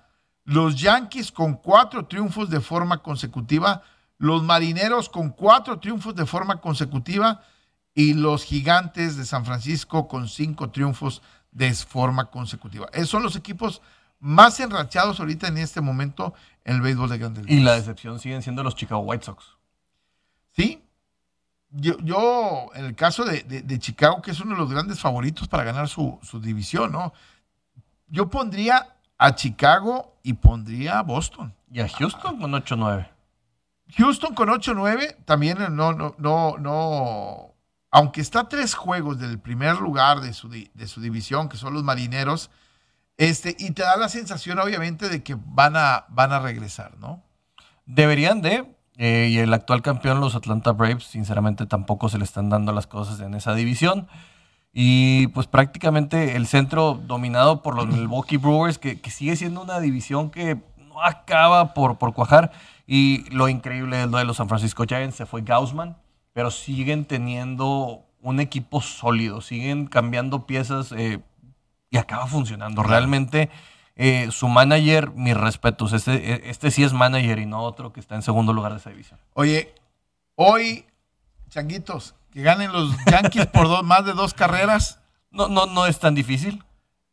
[0.53, 3.83] Los Yankees con cuatro triunfos de forma consecutiva.
[4.19, 7.43] Los Marineros con cuatro triunfos de forma consecutiva.
[7.95, 12.89] Y los Gigantes de San Francisco con cinco triunfos de forma consecutiva.
[12.93, 13.81] Esos son los equipos
[14.19, 16.35] más enrachados ahorita en este momento
[16.65, 17.77] en el béisbol de grandes Y la ligas.
[17.87, 19.45] decepción siguen siendo los Chicago White Sox.
[20.57, 20.83] Sí.
[21.71, 24.99] Yo, yo, en el caso de, de- de Chicago, que es uno de los grandes
[24.99, 27.13] favoritos para ganar su, su división, ¿no?
[28.09, 31.55] Yo pondría a Chicago y pondría a Boston.
[31.71, 33.07] Y a Houston con 8-9.
[33.99, 37.55] Houston con 8-9, también no, no, no, no.
[37.91, 41.85] Aunque está tres juegos del primer lugar de su, de su división, que son los
[41.85, 42.51] marineros,
[43.19, 47.23] este, y te da la sensación, obviamente, de que van a, van a regresar, ¿no?
[47.85, 48.75] Deberían de.
[48.97, 52.87] eh, y el actual campeón, los Atlanta Braves, sinceramente tampoco se le están dando las
[52.87, 54.09] cosas en esa división.
[54.73, 59.81] Y pues prácticamente el centro dominado por los Milwaukee Brewers, que, que sigue siendo una
[59.81, 62.53] división que no acaba por, por cuajar.
[62.87, 65.97] Y lo increíble lo de los San Francisco Giants, se fue Gaussman,
[66.33, 71.21] pero siguen teniendo un equipo sólido, siguen cambiando piezas eh,
[71.91, 72.83] y acaba funcionando.
[72.83, 73.51] Realmente
[73.97, 78.15] eh, su manager, mis respetos, este, este sí es manager y no otro que está
[78.15, 79.19] en segundo lugar de esa división.
[79.35, 79.75] Oye,
[80.37, 80.85] hoy,
[81.49, 85.01] changuitos, que ganen los Yankees por dos, más de dos carreras.
[85.31, 86.63] No, no, no es tan difícil.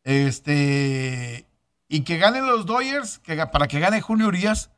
[0.03, 1.45] Este.
[1.89, 4.71] Y que ganen los Dodgers que, para que gane Julio Urias,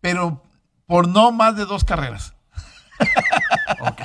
[0.00, 0.42] pero
[0.86, 2.34] por no más de dos carreras.
[3.80, 4.00] Ok.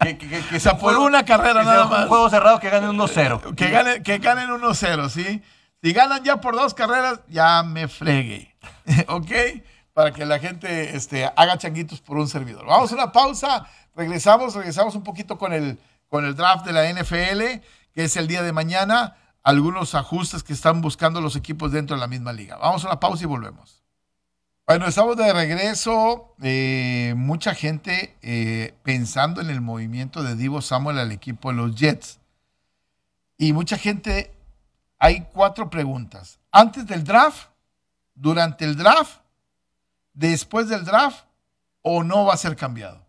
[0.00, 2.08] que, que- que- que sea, por juego- una carrera nada un más.
[2.08, 3.54] juego cerrado que gane 1-0.
[3.54, 5.42] Que, gane, que ganen 1-0, ¿sí?
[5.82, 8.54] Si ganan ya por dos carreras, ya me fregue.
[9.08, 9.30] ¿Ok?
[9.92, 12.66] para que la gente este, haga changuitos por un servidor.
[12.66, 15.78] Vamos a una pausa, regresamos, regresamos un poquito con el,
[16.08, 20.52] con el draft de la NFL, que es el día de mañana, algunos ajustes que
[20.52, 22.56] están buscando los equipos dentro de la misma liga.
[22.58, 23.82] Vamos a una pausa y volvemos.
[24.66, 26.34] Bueno, estamos de regreso.
[26.42, 31.76] Eh, mucha gente eh, pensando en el movimiento de Divo Samuel al equipo de los
[31.76, 32.18] Jets.
[33.38, 34.34] Y mucha gente,
[34.98, 36.40] hay cuatro preguntas.
[36.50, 37.48] Antes del draft,
[38.14, 39.20] durante el draft,
[40.12, 41.24] después del draft,
[41.82, 43.05] o no va a ser cambiado.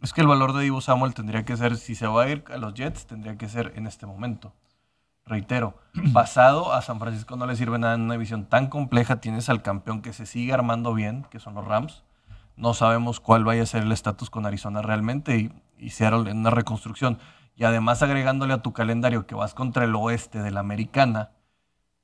[0.00, 2.44] Es que el valor de Divo Samuel tendría que ser, si se va a ir
[2.52, 4.54] a los Jets, tendría que ser en este momento
[5.28, 5.74] reitero,
[6.12, 9.20] pasado a San Francisco no le sirve nada en una división tan compleja.
[9.20, 12.02] Tienes al campeón que se sigue armando bien, que son los Rams.
[12.56, 16.38] No sabemos cuál vaya a ser el estatus con Arizona realmente y, y Seattle en
[16.38, 17.18] una reconstrucción.
[17.54, 21.32] Y además agregándole a tu calendario que vas contra el oeste de la americana,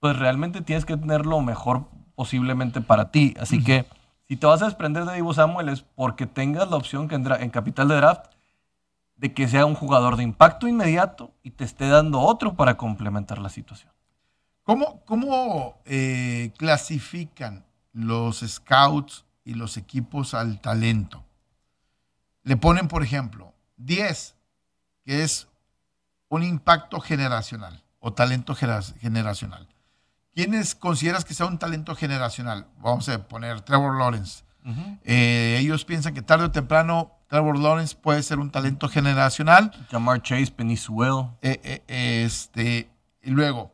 [0.00, 3.35] pues realmente tienes que tener lo mejor posiblemente para ti.
[3.40, 3.87] Así que
[4.28, 7.50] si te vas a desprender de Divo Samuel es porque tengas la opción que en
[7.50, 8.26] capital de draft
[9.16, 13.38] de que sea un jugador de impacto inmediato y te esté dando otro para complementar
[13.38, 13.92] la situación.
[14.64, 21.22] ¿Cómo, cómo eh, clasifican los scouts y los equipos al talento?
[22.42, 24.37] Le ponen, por ejemplo, 10,
[25.04, 25.48] que es
[26.28, 29.68] un impacto generacional o talento generacional.
[30.35, 32.66] ¿Quiénes consideras que sea un talento generacional?
[32.81, 34.42] Vamos a poner Trevor Lawrence.
[35.05, 39.73] Eh, ellos piensan que tarde o temprano Trevor Lawrence puede ser un talento generacional.
[39.90, 41.27] Jamar Chase, Penny Sewell.
[41.42, 42.88] Eh, eh, este,
[43.23, 43.73] y luego,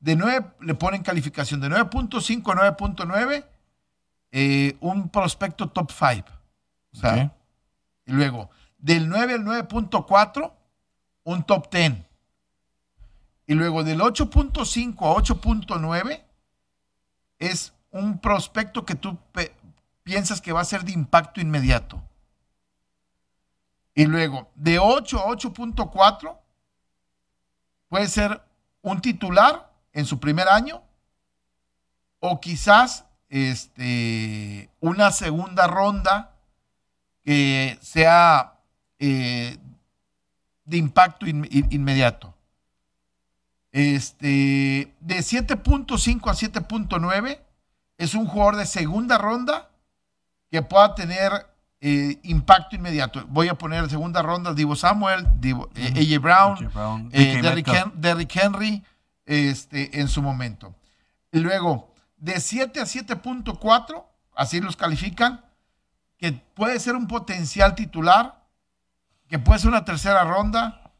[0.00, 3.44] de 9 le ponen calificación de 9.5 a 9.9,
[4.32, 6.28] eh, un prospecto top 5.
[8.06, 10.52] Y luego, del 9 al 9.4,
[11.24, 12.07] un top 10.
[13.48, 16.22] Y luego del 8.5 a 8.9
[17.38, 19.16] es un prospecto que tú
[20.02, 22.02] piensas que va a ser de impacto inmediato.
[23.94, 26.36] Y luego, de 8 a 8.4,
[27.88, 28.42] puede ser
[28.82, 30.82] un titular en su primer año
[32.20, 36.34] o quizás este, una segunda ronda
[37.24, 38.58] que sea
[38.98, 39.56] eh,
[40.66, 42.34] de impacto inmediato.
[43.78, 47.38] Este, de 7.5 a 7.9
[47.96, 49.70] es un jugador de segunda ronda
[50.50, 51.30] que pueda tener
[51.80, 53.24] eh, impacto inmediato.
[53.28, 57.40] Voy a poner segunda ronda Divo Samuel, Divo, eh, AJ Brown, eh,
[57.94, 58.82] Derrick, Henry
[59.24, 60.74] este, en su momento.
[61.30, 65.44] Y luego, de 7 a 7.4, así los califican,
[66.16, 68.42] que puede ser un potencial titular,
[69.28, 70.90] que puede ser una tercera ronda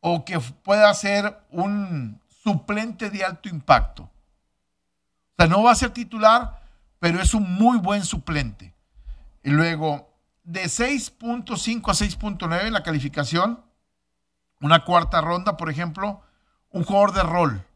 [0.00, 4.04] o que pueda ser un suplente de alto impacto.
[4.04, 4.10] O
[5.36, 6.62] sea, no va a ser titular,
[6.98, 8.74] pero es un muy buen suplente.
[9.42, 10.12] Y luego,
[10.44, 13.60] de 6.5 a 6.9 en la calificación.
[14.60, 16.22] Una cuarta ronda, por ejemplo,
[16.70, 17.66] un jugador de rol.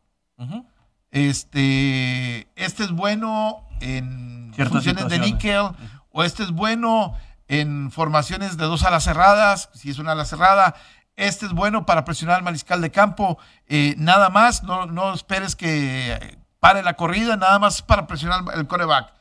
[1.11, 5.71] Este, este es bueno en funciones de níquel,
[6.13, 7.15] o este es bueno
[7.49, 10.75] en formaciones de dos alas cerradas, si es una ala cerrada.
[11.17, 13.39] Este es bueno para presionar al mariscal de campo.
[13.67, 18.67] Eh, nada más, no, no esperes que pare la corrida, nada más para presionar el
[18.67, 19.17] coreback.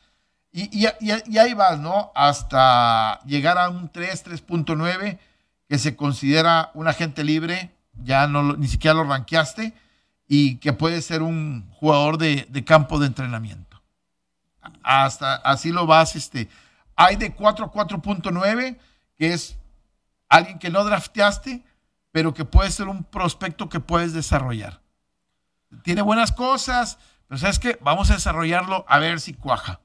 [0.52, 0.86] Y,
[1.38, 2.12] ahí vas, ¿no?
[2.14, 5.18] Hasta llegar a un 3, 3.9,
[5.68, 9.74] que se considera un agente libre, ya ni siquiera lo ranqueaste,
[10.26, 13.82] y que puede ser un jugador de, campo de entrenamiento.
[14.82, 16.48] Hasta así lo vas, este.
[16.96, 18.78] Hay de 4 a 4.9,
[19.18, 19.58] que es
[20.30, 21.62] alguien que no drafteaste,
[22.16, 24.80] pero que puede ser un prospecto que puedes desarrollar.
[25.82, 26.96] Tiene buenas cosas,
[27.28, 29.80] pero sabes que vamos a desarrollarlo a ver si cuaja.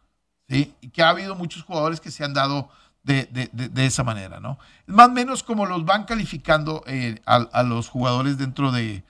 [0.47, 2.69] Y que ha habido muchos jugadores que se han dado
[3.03, 4.57] de, esa manera, ¿no?
[4.85, 9.03] Más o menos como los van calificando eh, a, los jugadores dentro de,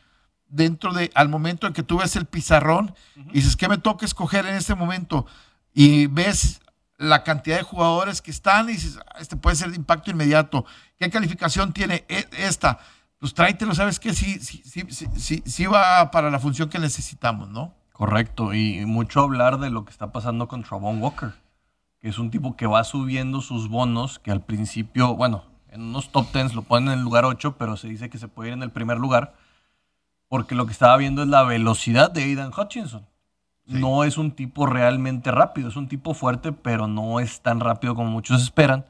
[0.47, 4.03] dentro de, al momento en que tú ves el pizarrón y dices, ¿qué me toca
[4.03, 5.27] escoger en este momento?
[5.75, 6.59] Y ves
[6.97, 10.65] la cantidad de jugadores que están y dices, ah, este puede ser de impacto inmediato.
[10.97, 12.79] ¿Qué calificación tiene e, esta?
[13.21, 14.15] Pues tráetelo, ¿sabes qué?
[14.15, 14.83] Sí, sí, sí,
[15.15, 17.71] sí, sí va para la función que necesitamos, ¿no?
[17.93, 21.33] Correcto, y mucho hablar de lo que está pasando con Travon Walker,
[21.99, 26.11] que es un tipo que va subiendo sus bonos, que al principio, bueno, en unos
[26.11, 28.53] top 10 lo ponen en el lugar 8, pero se dice que se puede ir
[28.55, 29.35] en el primer lugar,
[30.27, 33.05] porque lo que estaba viendo es la velocidad de Aidan Hutchinson.
[33.65, 37.93] No es un tipo realmente rápido, es un tipo fuerte, pero no es tan rápido
[37.93, 38.83] como muchos esperan.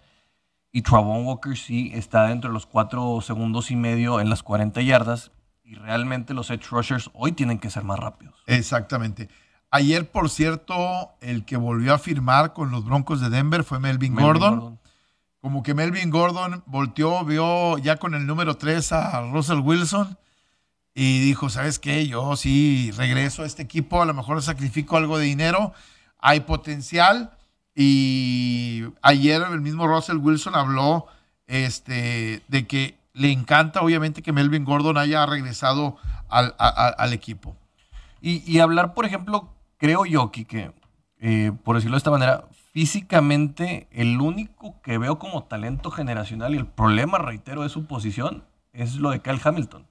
[0.71, 4.81] Y Travon Walker sí está dentro de los 4 segundos y medio en las 40
[4.81, 5.31] yardas
[5.63, 8.35] y realmente los edge rushers hoy tienen que ser más rápidos.
[8.47, 9.29] Exactamente.
[9.69, 14.15] Ayer, por cierto, el que volvió a firmar con los Broncos de Denver fue Melvin,
[14.15, 14.79] Gordon.
[15.39, 20.17] Como que Melvin Gordon volteó, vio ya con el número 3 a Russell Wilson
[20.93, 22.05] y dijo, ¿sabes qué?
[22.05, 25.73] Yo sí regreso a este equipo, a lo mejor sacrifico algo de dinero,
[26.19, 27.31] hay potencial.
[27.75, 31.07] Y ayer el mismo Russell Wilson habló
[31.47, 35.97] este, de que le encanta obviamente que Melvin Gordon haya regresado
[36.29, 37.55] al, equipo.
[38.21, 40.71] Y, hablar, por ejemplo, creo yo, que
[41.19, 46.57] eh, por decirlo de esta manera, físicamente el único que veo como talento generacional y
[46.57, 48.43] el problema, reitero, de su posición
[48.73, 49.85] es lo de Kyle Hamilton.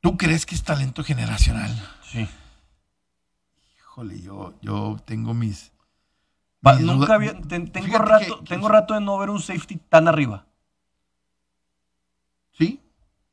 [0.00, 1.70] ¿Tú crees que es talento generacional?
[2.04, 2.28] Sí.
[3.96, 5.72] Híjole, yo, yo tengo mis.
[6.80, 7.32] nunca había.
[7.40, 10.44] tengo, rato, tengo rato de no ver un safety tan arriba.
[12.52, 12.78] Sí,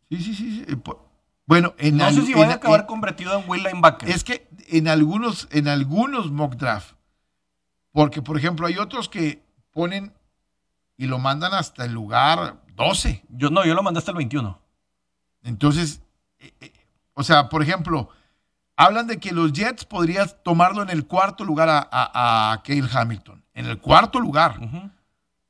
[0.10, 0.66] sí, sí, sí.
[0.66, 0.78] Eh,
[1.46, 4.08] bueno, en No sé si vaya a acabar convertido en Will Linebacker.
[4.08, 6.96] Es que en algunos, en algunos mock draft,
[7.92, 9.44] porque por ejemplo hay otros que
[9.74, 10.14] ponen
[10.96, 13.26] y lo mandan hasta el lugar 12.
[13.28, 14.58] Yo no, yo lo mandé hasta el 21.
[15.44, 16.02] Entonces,
[16.40, 16.72] eh, eh,
[17.16, 18.08] o sea, por ejemplo,
[18.76, 22.62] hablan de que los Jets podrían tomarlo en el cuarto lugar a, a,
[22.94, 23.44] Hamilton.
[23.54, 24.60] En el cuarto lugar.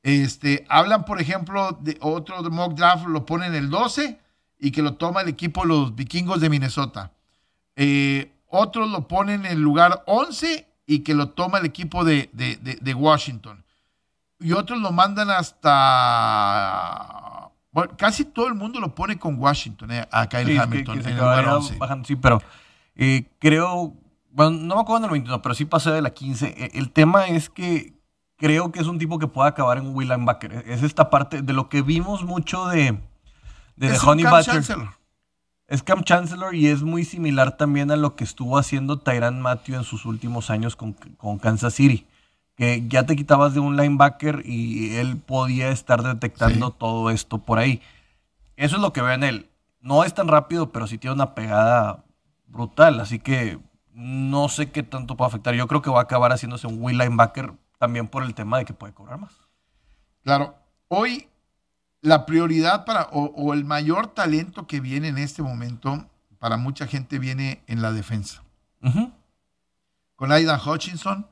[0.02, 4.18] este, hablan, por ejemplo, de otro de mock draft, lo ponen en el 12
[4.58, 7.12] y que lo toma el equipo los vikingos de Minnesota.
[7.76, 12.30] Eh, otros lo ponen en el lugar 11 y que lo toma el equipo de,
[12.96, 13.64] Washington.
[14.38, 15.70] Y otros lo mandan hasta
[17.72, 21.02] bueno, casi todo el mundo lo pone con Washington, eh, a Kyle Hamilton.
[22.04, 22.40] sí, pero
[22.96, 23.94] eh, creo,
[24.30, 26.46] bueno, no me acuerdo en el 21, pero sí pasé de la 15.
[26.46, 27.94] E, el tema es que
[28.36, 30.64] creo que es un tipo que puede acabar en un Will Linebacker.
[30.66, 32.98] Es esta parte de lo que vimos mucho de,
[33.76, 34.62] de The Honey Badger.
[35.66, 39.76] Es Cam Chancellor y es muy similar también a lo que estuvo haciendo Tyran Matthew
[39.76, 42.06] en sus últimos años con, con Kansas City
[42.56, 47.58] que ya te quitabas de un linebacker y él podía estar detectando todo esto por
[47.58, 47.80] ahí.
[48.56, 49.50] Eso es lo que veo en él.
[49.80, 52.03] No es tan rápido, pero sí tiene una pegada
[52.54, 53.58] brutal, así que
[53.92, 55.54] no sé qué tanto puede afectar.
[55.54, 58.64] Yo creo que va a acabar haciéndose un will linebacker también por el tema de
[58.64, 59.34] que puede cobrar más.
[60.22, 60.56] Claro,
[60.88, 61.28] hoy
[62.00, 66.06] la prioridad para, o, el mayor talento que viene en este momento,
[66.38, 68.42] para mucha gente viene en la defensa.
[70.16, 71.26] Con Aidan Hutchinson,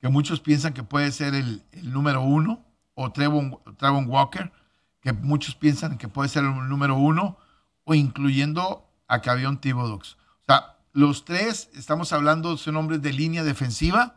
[0.00, 2.64] que muchos piensan que puede ser el, número uno,
[2.94, 3.58] o Trevon,
[4.06, 4.52] Walker,
[5.00, 7.36] que muchos piensan que puede ser el número uno,
[7.84, 10.16] o incluyendo a Cavion Thibodeaux.
[10.50, 14.16] Sea, los tres, estamos hablando, son hombres de línea defensiva,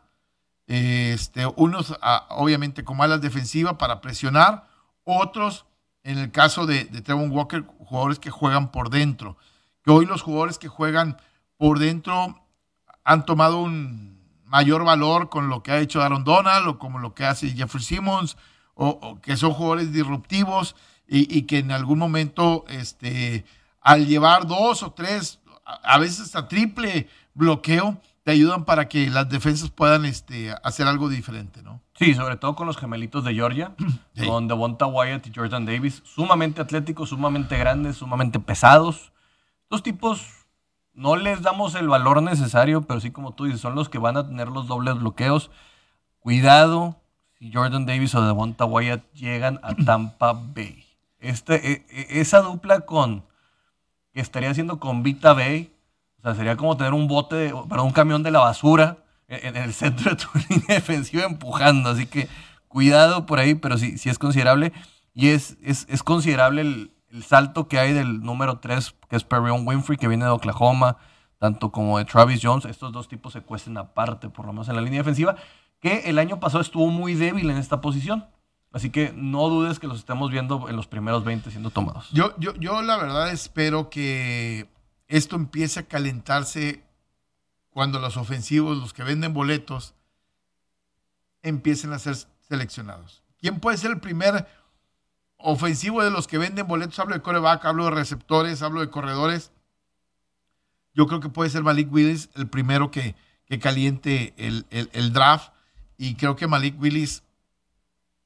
[0.65, 1.93] este, unos
[2.29, 4.67] obviamente como alas defensivas para presionar,
[5.03, 5.67] otros,
[6.01, 9.37] en el caso de, de Trevon Walker, jugadores que juegan por dentro.
[9.83, 11.17] Que hoy los jugadores que juegan
[11.57, 12.43] por dentro
[13.03, 17.13] han tomado un mayor valor con lo que ha hecho Aaron Donald o como lo
[17.13, 18.37] que hace Jeffrey Simmons,
[18.73, 20.75] o, que son jugadores disruptivos
[21.07, 23.45] y, que en algún momento, este,
[23.81, 29.29] al llevar dos o tres, a veces hasta triple bloqueo, te ayudan para que las
[29.29, 31.81] defensas puedan este, hacer algo diferente, ¿no?
[31.95, 33.75] Sí, sobre todo con los gemelitos de Georgia,
[34.27, 39.11] con Devonta Wyatt y Jordan Davis, sumamente atléticos, sumamente grandes, sumamente pesados.
[39.63, 40.25] Estos tipos
[40.93, 44.17] no les damos el valor necesario, pero sí como tú dices, son los que van
[44.17, 45.51] a tener los dobles bloqueos.
[46.19, 46.95] Cuidado
[47.37, 50.85] si Jordan Davis o Devonta Wyatt llegan a Tampa Bay.
[51.19, 53.25] Este, e, e, esa dupla con
[54.13, 55.73] que estaría haciendo con Vita Bay,
[56.19, 58.97] o sea, sería como tener un bote, para un camión de la basura
[59.27, 61.89] en, el centro de tu línea defensiva empujando.
[61.89, 62.29] Así que
[62.67, 64.71] cuidado por ahí, pero sí, sí es considerable.
[65.13, 66.91] Y es, es, es considerable el,
[67.23, 70.97] salto que hay del número 3, que es Perrion Winfrey, que viene de Oklahoma,
[71.37, 74.75] tanto como de Travis Jones, estos dos tipos se cuestan aparte, por lo menos en
[74.75, 75.35] la línea defensiva,
[75.79, 78.25] que el año pasado estuvo muy débil en esta posición.
[78.73, 82.09] Así que no dudes que los estemos viendo en los primeros 20 siendo tomados.
[82.11, 84.67] Yo, yo, yo la verdad espero que
[85.07, 86.83] esto empiece a calentarse
[87.69, 89.93] cuando los ofensivos, los que venden boletos,
[91.43, 93.23] empiecen a ser seleccionados.
[93.39, 94.47] ¿Quién puede ser el primer
[95.43, 99.51] ofensivo de los que venden boletos, hablo de coreback, hablo de receptores, hablo de corredores.
[100.93, 103.15] Yo creo que puede ser Malik Willis el primero que,
[103.45, 105.51] que caliente el, draft.
[105.97, 107.23] Y creo que Malik Willis,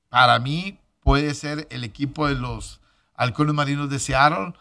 [0.09, 2.81] para mí, puede ser el equipo de los
[3.15, 4.53] halcones marinos de Seattle,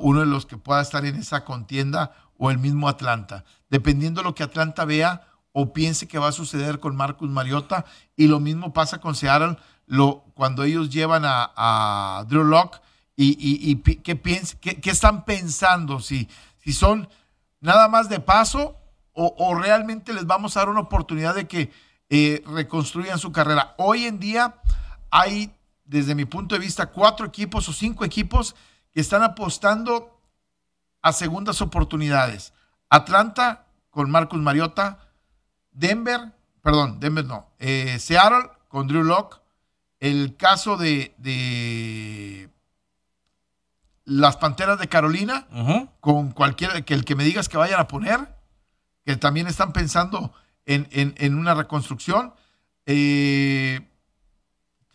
[0.00, 3.44] uno de los que pueda estar en esa contienda, o el mismo Atlanta.
[3.70, 5.26] Dependiendo de lo que Atlanta vea
[5.58, 7.86] o piense que va a suceder con Marcus Mariota.
[8.14, 9.56] Y lo mismo pasa con Seattle
[10.34, 12.78] cuando ellos llevan a, Drew Locke
[13.16, 16.28] y, y, qué, qué, están pensando, si,
[16.58, 17.08] si son
[17.60, 18.76] nada más de paso
[19.12, 21.72] o, o realmente les vamos a dar una oportunidad de que
[22.10, 23.74] eh, reconstruyan su carrera?
[23.78, 24.56] Hoy en día
[25.10, 25.54] hay,
[25.84, 28.54] desde mi punto de vista, cuatro equipos o cinco equipos
[28.92, 30.20] que están apostando
[31.02, 32.52] a segundas oportunidades.
[32.88, 34.98] Atlanta con Marcus Mariota,
[35.70, 36.32] Denver,
[36.62, 39.40] perdón, Denver no, eh, Seattle con Drew Locke,
[40.00, 42.50] el caso de, de
[44.04, 45.46] las Panteras de Carolina,
[46.00, 48.34] con cualquiera, que el que me digas que vayan a poner,
[49.04, 50.32] que también están pensando
[50.64, 52.34] en, en- en una reconstrucción.
[52.86, 53.88] Eh,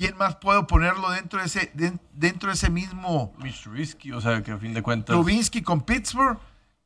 [0.01, 4.19] ¿Quién más puedo ponerlo dentro de ese, de- dentro de ese mismo Mitch Trubisky, o
[4.19, 5.13] sea, que a fin de cuentas.
[5.13, 6.39] Trubinsky con Pittsburgh?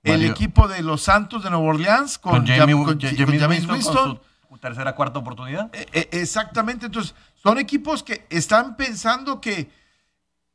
[0.03, 2.99] El equipo de los Santos de Nueva Orleans con, con Jamie, Jam- con- con
[3.39, 4.15] Jameis Winston, Winston.
[4.17, 5.69] con su tercera, cuarta oportunidad.
[5.73, 9.71] Eh, eh, exactamente, entonces son equipos que están pensando que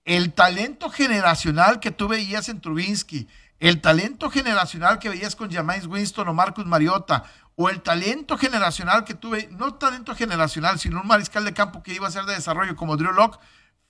[0.04, 3.26] el talento generacional que tú veías en Trubinsky,
[3.58, 7.24] el talento generacional que veías con Jameis Winston o Marcus Mariota,
[7.62, 11.92] o el talento generacional que tuve, no talento generacional, sino un mariscal de campo que
[11.92, 13.38] iba a ser de desarrollo como Drew Locke,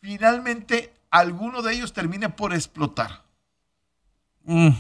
[0.01, 3.23] finalmente alguno de ellos termine por explotar.
[4.45, 4.71] Mm.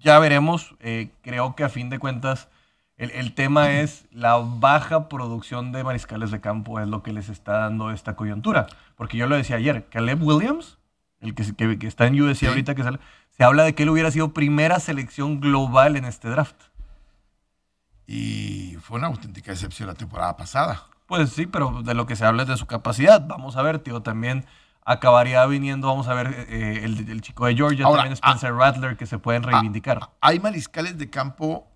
[0.00, 0.74] Ya veremos.
[0.80, 2.48] Eh, creo que a fin de cuentas
[2.96, 7.28] el, el tema es la baja producción de mariscales de campo es lo que les
[7.28, 8.66] está dando esta coyuntura.
[8.96, 10.78] Porque yo lo decía ayer, Caleb Williams,
[11.20, 12.46] el que, se- que- que está en USC Sí.
[12.46, 12.98] ahorita que sale,
[13.36, 16.56] se habla de que él hubiera sido primera selección global en este draft.
[18.12, 20.82] Y fue una auténtica decepción la temporada pasada.
[21.06, 23.24] Pues sí, pero de lo que se habla es de su capacidad.
[23.24, 24.46] Vamos a ver, tío, también
[24.84, 28.96] acabaría viniendo, vamos a ver, eh, el, el chico de Georgia, Ahora, también Spencer Rattler,
[28.96, 29.98] que se pueden reivindicar.
[30.02, 31.68] Ah, hay mariscales de campo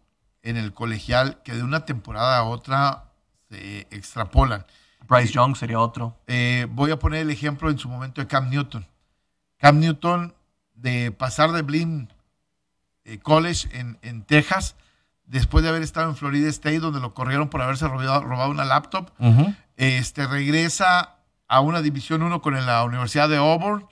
[0.43, 3.13] en el colegial que de una temporada a otra
[3.49, 4.67] se extrapolan.
[5.07, 6.17] Bryce Young sería otro.
[6.27, 8.85] Eh, voy a poner el ejemplo en su momento de Cam Newton.
[9.59, 10.35] Cam Newton,
[10.75, 12.13] de pasar de Blinn
[13.05, 14.75] eh, College en, en Texas,
[15.27, 18.65] después de haber estado en Florida State, donde lo corrieron por haberse robado, robado una
[18.65, 19.11] laptop,
[19.77, 21.17] este, regresa
[21.49, 23.87] a una División 1 con la Universidad de Auburn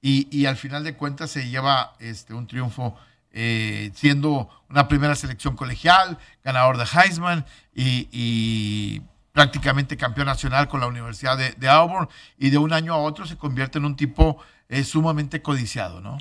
[0.00, 2.96] y, y al final de cuentas se lleva este, un triunfo
[3.30, 9.02] eh, siendo una primera selección colegial, ganador de Heisman y, y
[9.32, 13.26] prácticamente campeón nacional con la Universidad de, de Auburn y de un año a otro
[13.26, 16.18] se convierte en un tipo eh, sumamente codiciado, ¿no?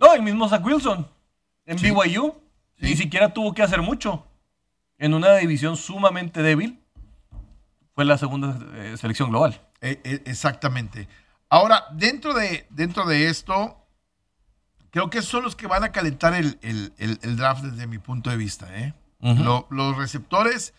[0.00, 1.06] No, el mismo Zach Wilson.
[1.64, 1.90] En Sí.
[1.92, 2.34] BYU.
[2.78, 2.86] Sí.
[2.86, 4.26] Ni siquiera tuvo que hacer mucho.
[4.98, 6.80] En una división sumamente débil.
[7.94, 9.60] Fue la segunda eh, selección global.
[9.80, 11.08] Eh, eh, exactamente.
[11.50, 13.76] Ahora, dentro de, dentro de esto,
[14.90, 17.98] creo que son los que van a calentar el, el- el- el draft desde mi
[17.98, 18.66] punto de vista.
[18.78, 18.94] ¿eh?
[19.20, 20.72] Lo- los receptores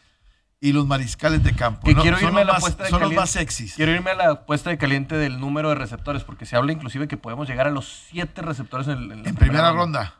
[0.59, 1.85] y los mariscales de campo.
[1.85, 2.01] Que ¿no?
[2.01, 3.21] quiero son irme a los la más, apuesta de son los caliente.
[3.21, 3.75] más sexys.
[3.75, 7.07] Quiero irme a la apuesta de caliente del número de receptores, porque se habla inclusive
[7.07, 10.15] que podemos llegar a los siete receptores en, en la En primera ronda.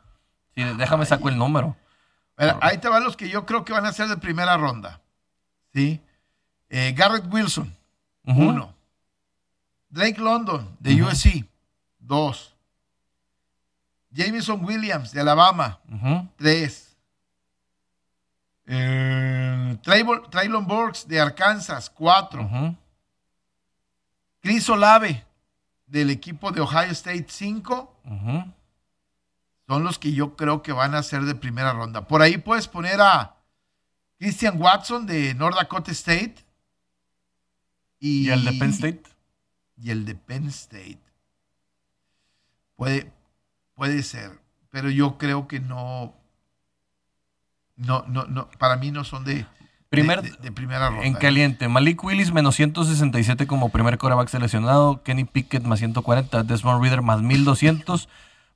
[0.56, 1.76] Sí, déjame saco el número.
[2.38, 5.01] Mira, ahí te van los que yo creo que van a ser de primera ronda.
[5.74, 6.01] ¿Sí?
[6.70, 7.76] Eh, Garrett Wilson,
[8.26, 8.74] uno.
[9.89, 11.04] Drake London, de.
[11.04, 11.45] USC,
[11.99, 12.56] dos.
[14.10, 15.80] Jameson Williams, de Alabama,
[16.38, 16.95] tres.
[18.66, 22.47] Eh, Traylon Burks, de Arkansas, cuatro.
[24.41, 25.26] Chris Olave,
[25.86, 27.95] del equipo de Ohio State, cinco.
[29.68, 32.07] Son los que yo creo que van a ser de primera ronda.
[32.07, 33.38] Por ahí puedes poner a
[34.20, 36.36] Christian Watson de North Dakota State.
[37.99, 39.03] Y, ¿Y el de Penn State?
[39.78, 40.99] Y el de Penn State.
[42.76, 43.11] Puede,
[43.76, 44.32] puede ser,
[44.70, 46.14] pero yo creo que no.
[47.76, 48.49] No, no, no.
[48.59, 49.45] Para mí no son de,
[49.89, 51.05] Primer- de, de- de primera ronda.
[51.05, 56.82] En caliente, Malik Willis menos 167 como primer coreback seleccionado, Kenny Pickett más 140, Desmond
[56.82, 58.09] Reader más 1200,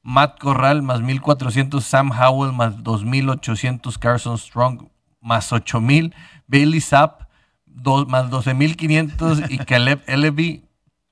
[0.10, 4.88] Matt Corral más 1400, Sam Howell más 2800, Carson Strong
[5.20, 6.16] más 8000,
[6.47, 6.82] Bailey
[7.66, 10.64] dos- más 12500 y Caleb Eleby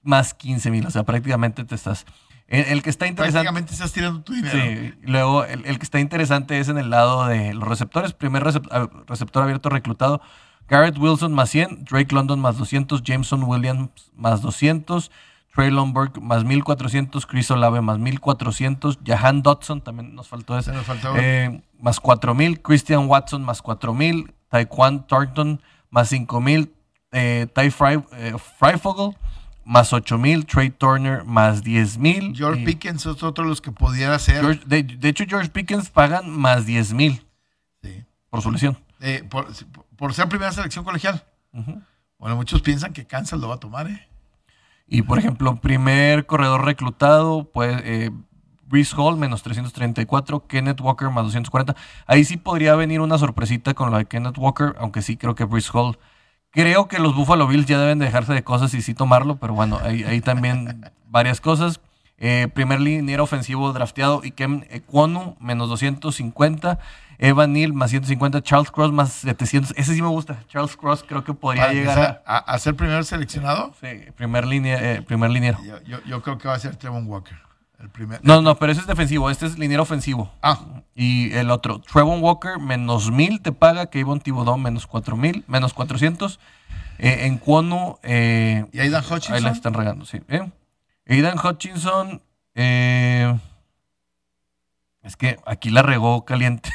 [0.01, 0.87] más 15000.
[0.87, 2.05] O sea, prácticamente te estás.
[2.47, 3.33] El, el que está interesante.
[3.43, 4.57] Prácticamente estás tirando tu dinero.
[4.57, 8.13] Sí, luego el, el que está interesante es en el lado de los receptores.
[8.13, 10.21] Primer recep- receptor abierto reclutado,
[10.69, 15.11] Garrett Wilson más 100, Drake London más 200, Jameson Williams más 200,
[15.55, 20.75] Traylon Burke más 1400, Chris Olave más 1400, Jahan Dodson, también nos faltó ese, Se
[20.77, 21.13] nos faltó.
[21.17, 26.73] eh, más 4000, Christian Watson más 4000, Taekwon Thornton más 5000,
[27.13, 29.15] eh, Ty Fry, eh, Freifogel
[29.63, 32.35] más 8000, Trey Turner más 10000.
[32.35, 34.41] George y- Pickens es otro de los que pudiera ser.
[34.41, 37.25] George- de, de hecho, George Pickens pagan más 10 mil
[37.81, 38.03] Sí.
[38.29, 38.77] por su lesión.
[38.99, 39.47] Eh, por,
[39.95, 41.23] por ser primera selección colegial.
[41.53, 41.81] Ujú.
[42.19, 44.07] Bueno, muchos piensan que Kansas lo va a tomar, ¿eh?
[44.87, 48.11] Y por ejemplo, primer corredor reclutado, pues eh,
[48.97, 51.75] Hall menos 334, Kenneth Walker más 240.
[52.07, 55.45] Ahí sí podría venir una sorpresita con lo de Kenneth Walker, aunque sí creo que
[55.45, 55.97] Brees Hall.
[56.51, 59.79] Creo que los Buffalo Bills ya deben dejarse de cosas y sí tomarlo, pero bueno,
[59.83, 61.81] ahí, también varias cosas.
[62.17, 66.79] Eh, primer liniero ofensivo drafteado, Ikem Ekwonu, menos 250.
[67.17, 69.73] Evan Neal más 150, Charles Cross más 700.
[69.77, 70.43] Ese sí me gusta.
[70.47, 73.73] Charles Cross creo que podría llegar a, ser primer seleccionado.
[73.79, 75.57] Sí, primer, línea, eh, primer liniero.
[76.05, 77.37] Yo, creo que va a ser Trevon Walker.
[77.79, 79.29] El primer, no, no, pero ese es defensivo.
[79.29, 80.31] Este es liniero ofensivo.
[80.41, 80.59] Ah.
[80.95, 86.39] Y el otro, Trevon Walker menos 1000 te paga, Kayvon Thibodeau menos 4000, menos 400.
[86.97, 87.99] Eh, en Cuono.
[88.03, 89.35] Eh, ¿Y Aidan Hutchinson?
[89.35, 90.21] Ahí la están regando, sí.
[90.29, 90.49] ¿eh?
[91.07, 92.21] Aidan Hutchinson.
[92.55, 93.37] Eh,
[95.01, 96.73] es que aquí la regó caliente.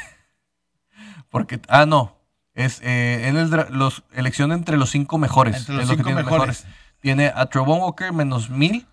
[1.29, 2.17] Porque, ah, no.
[2.53, 5.57] Es eh, en el los elección entre los cinco mejores.
[5.57, 6.65] Entre los cinco mejores.
[6.99, 8.87] Tiene a Trevon Walker menos mil,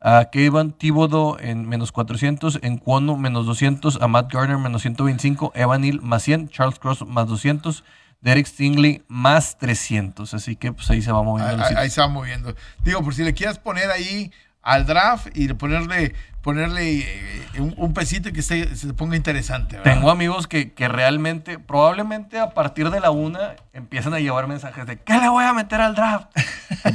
[0.00, 5.52] a Kevin Thibodeau en menos 400, en Cuono menos 200, a Matt Gardner menos 125,
[5.54, 7.84] Evan Neal más 100, Charles Cross más 200,
[8.20, 10.34] Derek Stingley más 300.
[10.34, 11.64] Así que pues ahí se va moviendo.
[11.64, 12.54] Ahí, ahí se va moviendo.
[12.80, 14.30] Digo, por si le quieres poner ahí
[14.64, 19.76] al draft y ponerle, ponerle eh, un, pesito que se, se ponga interesante.
[19.84, 24.98] Tengo amigos que, realmente, probablemente a partir de la una, empiezan a llevar mensajes de
[24.98, 26.28] ¿qué le voy a meter al draft?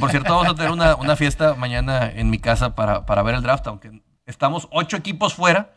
[0.00, 3.42] por cierto, vamos a tener una, fiesta mañana en mi casa para, para, ver el
[3.42, 5.72] draft, aunque estamos ocho equipos fuera.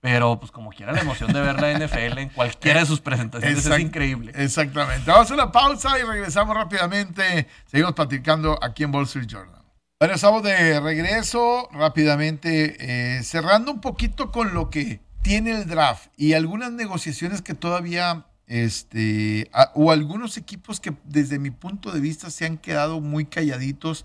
[0.00, 3.66] Pero, pues, como quiera, la emoción de ver la NFL en cualquiera de sus presentaciones
[3.66, 4.30] es increíble.
[4.36, 5.10] Exactamente.
[5.10, 7.48] Vamos a una pausa y regresamos rápidamente.
[7.64, 9.55] Seguimos platicando aquí en Wall Street Journal.
[9.98, 16.08] Bueno, estamos de regreso rápidamente, eh, cerrando un poquito con lo que tiene el draft
[16.18, 22.28] y algunas negociaciones que todavía, este, o algunos equipos que desde mi punto de vista
[22.28, 24.04] se han quedado muy calladitos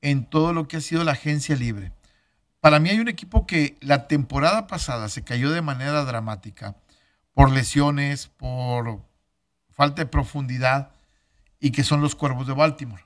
[0.00, 1.90] en todo lo que ha sido la agencia libre.
[2.60, 6.76] Para mí hay un equipo que la temporada pasada se cayó de manera dramática
[7.34, 9.00] por lesiones, por
[9.72, 10.92] falta de profundidad
[11.58, 13.04] y que son los Cuervos de Baltimore.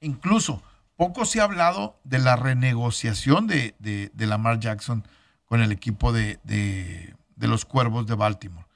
[0.00, 0.62] Incluso
[0.96, 5.06] poco se ha hablado de la renegociación de, Lamar Jackson
[5.44, 8.66] con el equipo de, los Cuervos de Baltimore.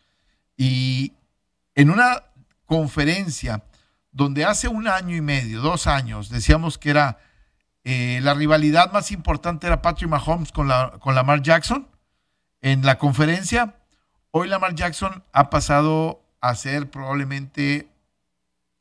[0.57, 1.15] Y
[1.75, 2.25] en una
[2.67, 3.65] conferencia
[4.13, 7.19] donde hace un año y medio, dos años, decíamos que era
[7.85, 11.89] eh, la rivalidad más importante era Patrick Mahomes con, la, con Lamar Jackson,
[12.61, 13.77] en la conferencia,
[14.33, 17.90] hoy Lamar Jackson ha pasado a ser probablemente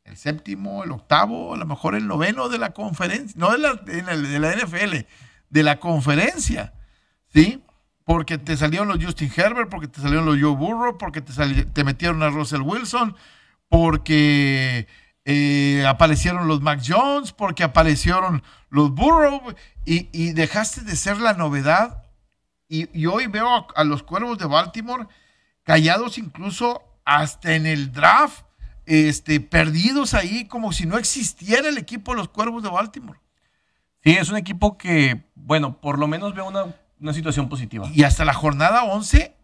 [0.10, 3.74] el séptimo, el octavo, a lo mejor el noveno de la conferencia, no de la,
[3.74, 5.05] de la NFL,
[5.49, 6.74] de la conferencia,
[7.34, 7.64] ¿sí?
[8.03, 11.34] Porque te salieron los Justin Herbert, porque te salieron los Joe Burrow, porque te,
[11.66, 13.16] te metieron a Russell Wilson,
[13.68, 14.88] porque
[15.26, 19.53] eh, aparecieron los Mac Jones, porque aparecieron los Burrow,
[19.86, 22.03] y, dejaste de ser la novedad.
[22.68, 25.07] Y, hoy veo a los cuervos de Baltimore
[25.64, 28.43] callados incluso hasta en el draft
[28.89, 33.19] este, perdidos ahí como si no existiera el equipo de los Cuervos de Baltimore.
[34.03, 37.87] Sí, es un equipo que, bueno, por lo menos veo una, una situación positiva.
[37.93, 39.35] Y hasta la jornada 11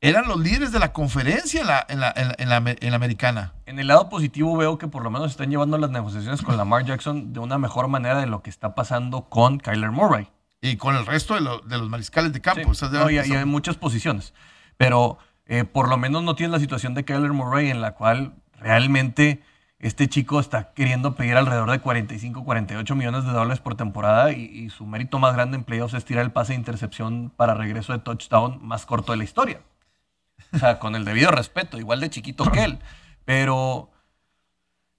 [0.00, 3.54] eran los líderes de la conferencia en la, en, la, en, la, en la, americana.
[3.66, 6.84] En el lado positivo veo que por lo menos están llevando las negociaciones con Lamar
[6.84, 10.28] Jackson de una mejor manera de lo que está pasando con Kyler Murray.
[10.60, 12.72] Y con el resto de, de los mariscales de campo.
[12.74, 12.86] Sí.
[12.92, 14.32] No, y, hay muchas posiciones.
[14.76, 18.34] Pero eh, por lo menos no tiene la situación de Kyler Murray en la cual
[18.62, 19.42] realmente
[19.82, 24.70] este chico está queriendo pedir alrededor de 45, 48 millones de dólares por temporada y,
[24.70, 27.98] su mérito más grande en playoffs es tirar el pase de intercepción para regreso de
[27.98, 29.60] touchdown más corto de la historia.
[30.52, 32.78] O sea, con el debido respeto, igual de chiquito que él.
[33.24, 33.90] Pero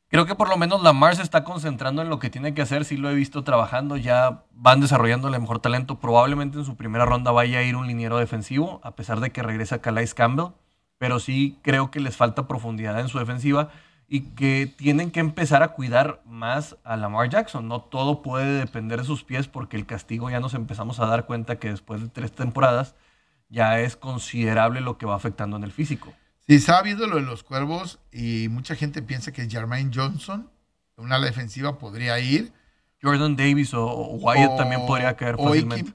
[0.10, 2.84] creo que por lo menos Lamar se está concentrando en lo que tiene que hacer.
[2.84, 6.00] Sí lo he visto trabajando, ya van desarrollando el mejor talento.
[6.00, 9.44] Probablemente en su primera ronda vaya a ir un liniero defensivo, a pesar de que
[9.44, 10.54] regresa Calais Campbell
[11.04, 13.72] pero sí creo que les falta profundidad en su defensiva
[14.08, 17.68] y que tienen que empezar a cuidar más a Lamar Jackson.
[17.68, 21.26] No todo puede depender de sus pies porque el castigo ya nos empezamos a dar
[21.26, 22.96] cuenta que después de tres temporadas
[23.50, 26.14] ya es considerable lo que va afectando en el físico.
[26.48, 30.50] Sí, se ha habido lo de los cuervos y mucha gente piensa que Jermaine Johnson,
[30.96, 32.54] una defensiva, podría ir.
[33.02, 33.88] Jordan Davis o,
[34.22, 35.92] Wyatt también podría caer fácilmente.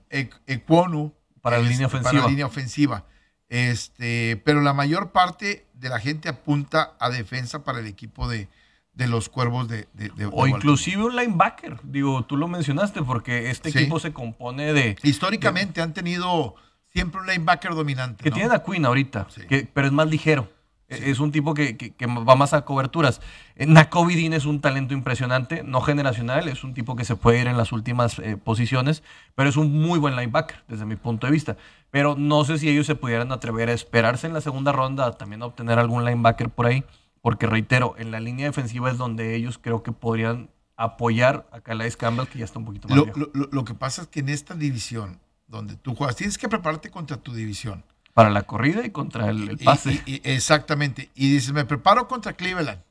[0.68, 2.12] O para la línea ofensiva.
[2.12, 3.06] Para la línea ofensiva.
[3.49, 8.49] Este, pero la mayor parte de la gente apunta a defensa para el equipo de,
[8.94, 9.86] los cuervos de,
[10.32, 14.96] O inclusive un linebacker, digo, tú lo mencionaste, porque este equipo se compone de...
[15.03, 16.57] Históricamente han tenido
[16.92, 18.24] siempre un linebacker dominante.
[18.24, 19.28] Que tiene a Queen ahorita,
[19.72, 20.51] pero es más ligero.
[20.89, 23.20] Es un tipo que, que, va más a coberturas.
[23.57, 27.47] Eh, Nakovidin es un talento impresionante, no generacional, es un tipo que se puede ir
[27.47, 29.03] en las últimas eh, posiciones,
[29.34, 31.59] pero es un muy buen linebacker desde mi punto de vista.
[31.91, 35.43] Pero no sé si ellos se pudieran atrever a esperarse en la segunda ronda, también
[35.43, 36.84] a obtener algún linebacker por ahí,
[37.20, 41.99] porque reitero, en la línea defensiva es donde ellos creo que podrían apoyar a Calais
[41.99, 44.30] Campbell, que ya está un poquito más lo, Lo, lo que pasa es que en
[44.30, 47.84] esta división donde tú juegas, tienes que prepararte contra tu división
[48.18, 50.02] para la corrida y contra el, pase.
[50.24, 51.08] exactamente.
[51.14, 52.82] Y dice, me preparo contra Cleveland.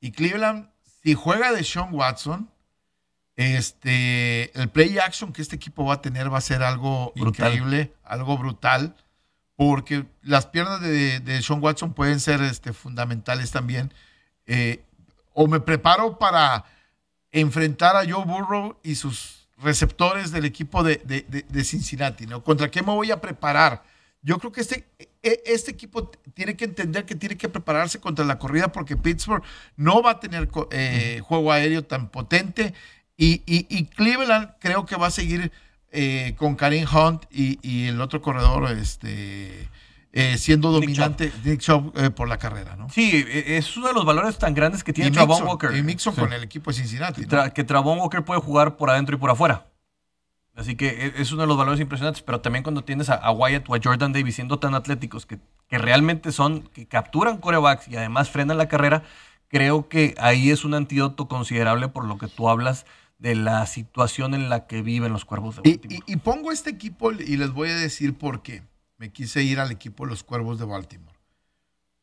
[0.00, 0.70] Y Cleveland,
[1.02, 2.48] si juega de Sean Watson,
[3.34, 7.92] este, el play action que este equipo va a tener va a ser algo increíble,
[8.04, 8.94] algo brutal,
[9.56, 13.92] porque las piernas de, Sean Watson pueden ser este, fundamentales también.
[14.46, 14.84] Eh,
[15.34, 16.66] o me preparo para
[17.32, 20.98] enfrentar a Joe Burrow y sus receptores del equipo de,
[21.48, 22.44] de Cincinnati, ¿no?
[22.44, 23.90] ¿Contra qué me voy a preparar?
[24.22, 24.86] Yo creo que este,
[25.22, 29.42] e, este equipo tiene que entender que tiene que prepararse contra la corrida porque Pittsburgh
[29.76, 32.74] no va a tener eh, juego aéreo tan potente
[33.16, 35.52] y, Cleveland creo que va a seguir
[35.90, 39.68] eh, con Karim Hunt y, el otro corredor este,
[40.12, 42.76] eh, siendo dominante Nick Chubb, por la carrera.
[42.76, 42.88] ¿no?
[42.88, 45.74] Sí, e, es uno de los valores tan grandes que tiene Travon Walker.
[45.74, 47.26] Y Mixon con el equipo de Cincinnati.
[47.54, 49.69] que Travon Walker puede jugar por adentro y por afuera.
[50.54, 53.68] Así que e, es uno de los valores impresionantes, pero también cuando tienes a, Wyatt
[53.68, 55.38] o a Jordan Davis siendo tan atléticos que,
[55.68, 59.04] que realmente son, que capturan corebacks y además frenan la carrera,
[59.48, 62.86] creo que ahí es un antídoto considerable por lo que tú hablas
[63.18, 66.04] de la situación en la que viven los cuervos de Baltimore.
[66.06, 68.62] Y, pongo este equipo y les voy a decir por qué
[68.96, 71.18] me quise ir al equipo de los cuervos de Baltimore.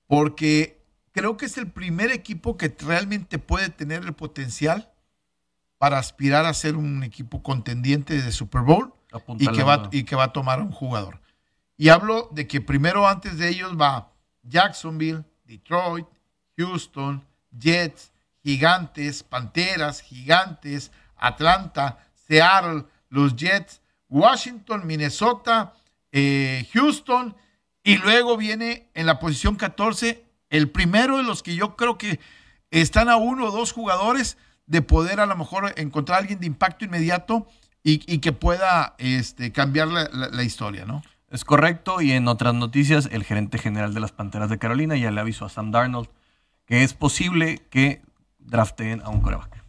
[0.05, 0.79] Porque
[1.11, 4.91] creo que es el primer equipo que realmente puede tener el potencial
[5.77, 8.93] para aspirar a ser un equipo contendiente de Super Bowl
[9.39, 11.21] y que, va, y que va a tomar a un jugador.
[11.77, 14.11] Y hablo de que primero antes de ellos va
[14.43, 16.07] Jacksonville, Detroit,
[16.57, 17.23] Houston,
[17.57, 18.11] Jets,
[18.43, 25.73] Gigantes, Panteras, Gigantes, Atlanta, Seattle, los Jets, Washington, Minnesota,
[26.11, 27.35] eh, Houston,
[27.83, 32.19] y luego viene en la posición 14 el primero de los que yo creo que
[32.71, 34.37] están a uno o dos jugadores
[34.67, 37.47] de poder a lo mejor encontrar a alguien de impacto inmediato
[37.83, 41.03] y, que pueda este, cambiar la, historia, ¿no?
[41.29, 45.09] Es correcto, y en otras noticias, el gerente general de las Panteras de Carolina ya
[45.09, 46.09] le avisó a Sam Darnold
[46.65, 48.01] que es posible que
[48.39, 49.63] drafteen a un coreback.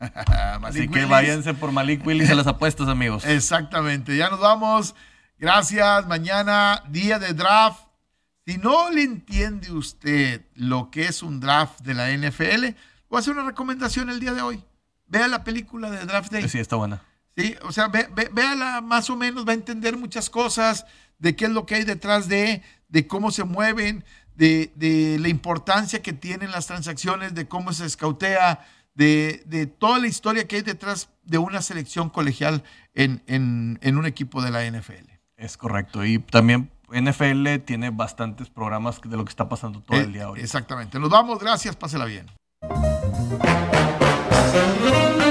[0.64, 3.24] Así que váyanse por Malik Willis a las apuestas, amigos.
[3.24, 4.94] Exactamente, ya nos vamos.
[5.38, 6.06] Gracias.
[6.06, 7.84] Mañana, día de draft.
[8.46, 12.74] Si no le entiende usted lo que es un draft de la NFL,
[13.10, 14.62] Voy a hacer una recomendación el día de hoy.
[15.08, 16.48] Vea la película de Draft Day.
[16.48, 17.02] Sí, está buena.
[17.36, 20.86] Sí, o sea, ve, véala más o menos, va a entender muchas cosas
[21.18, 24.04] de qué es lo que hay detrás de, de cómo se mueven,
[24.36, 30.46] de, la importancia que tienen las transacciones, de cómo se escautea, de, toda la historia
[30.46, 32.62] que hay detrás de una selección colegial
[32.94, 35.10] en, en un equipo de la NFL.
[35.36, 36.04] Es correcto.
[36.04, 40.40] Y también NFL tiene bastantes programas de lo que está pasando todo el día hoy.
[40.40, 40.98] Exactamente.
[41.00, 42.26] Nos vamos, gracias, pásela bien.
[43.12, 43.44] Thank
[45.24, 45.29] you.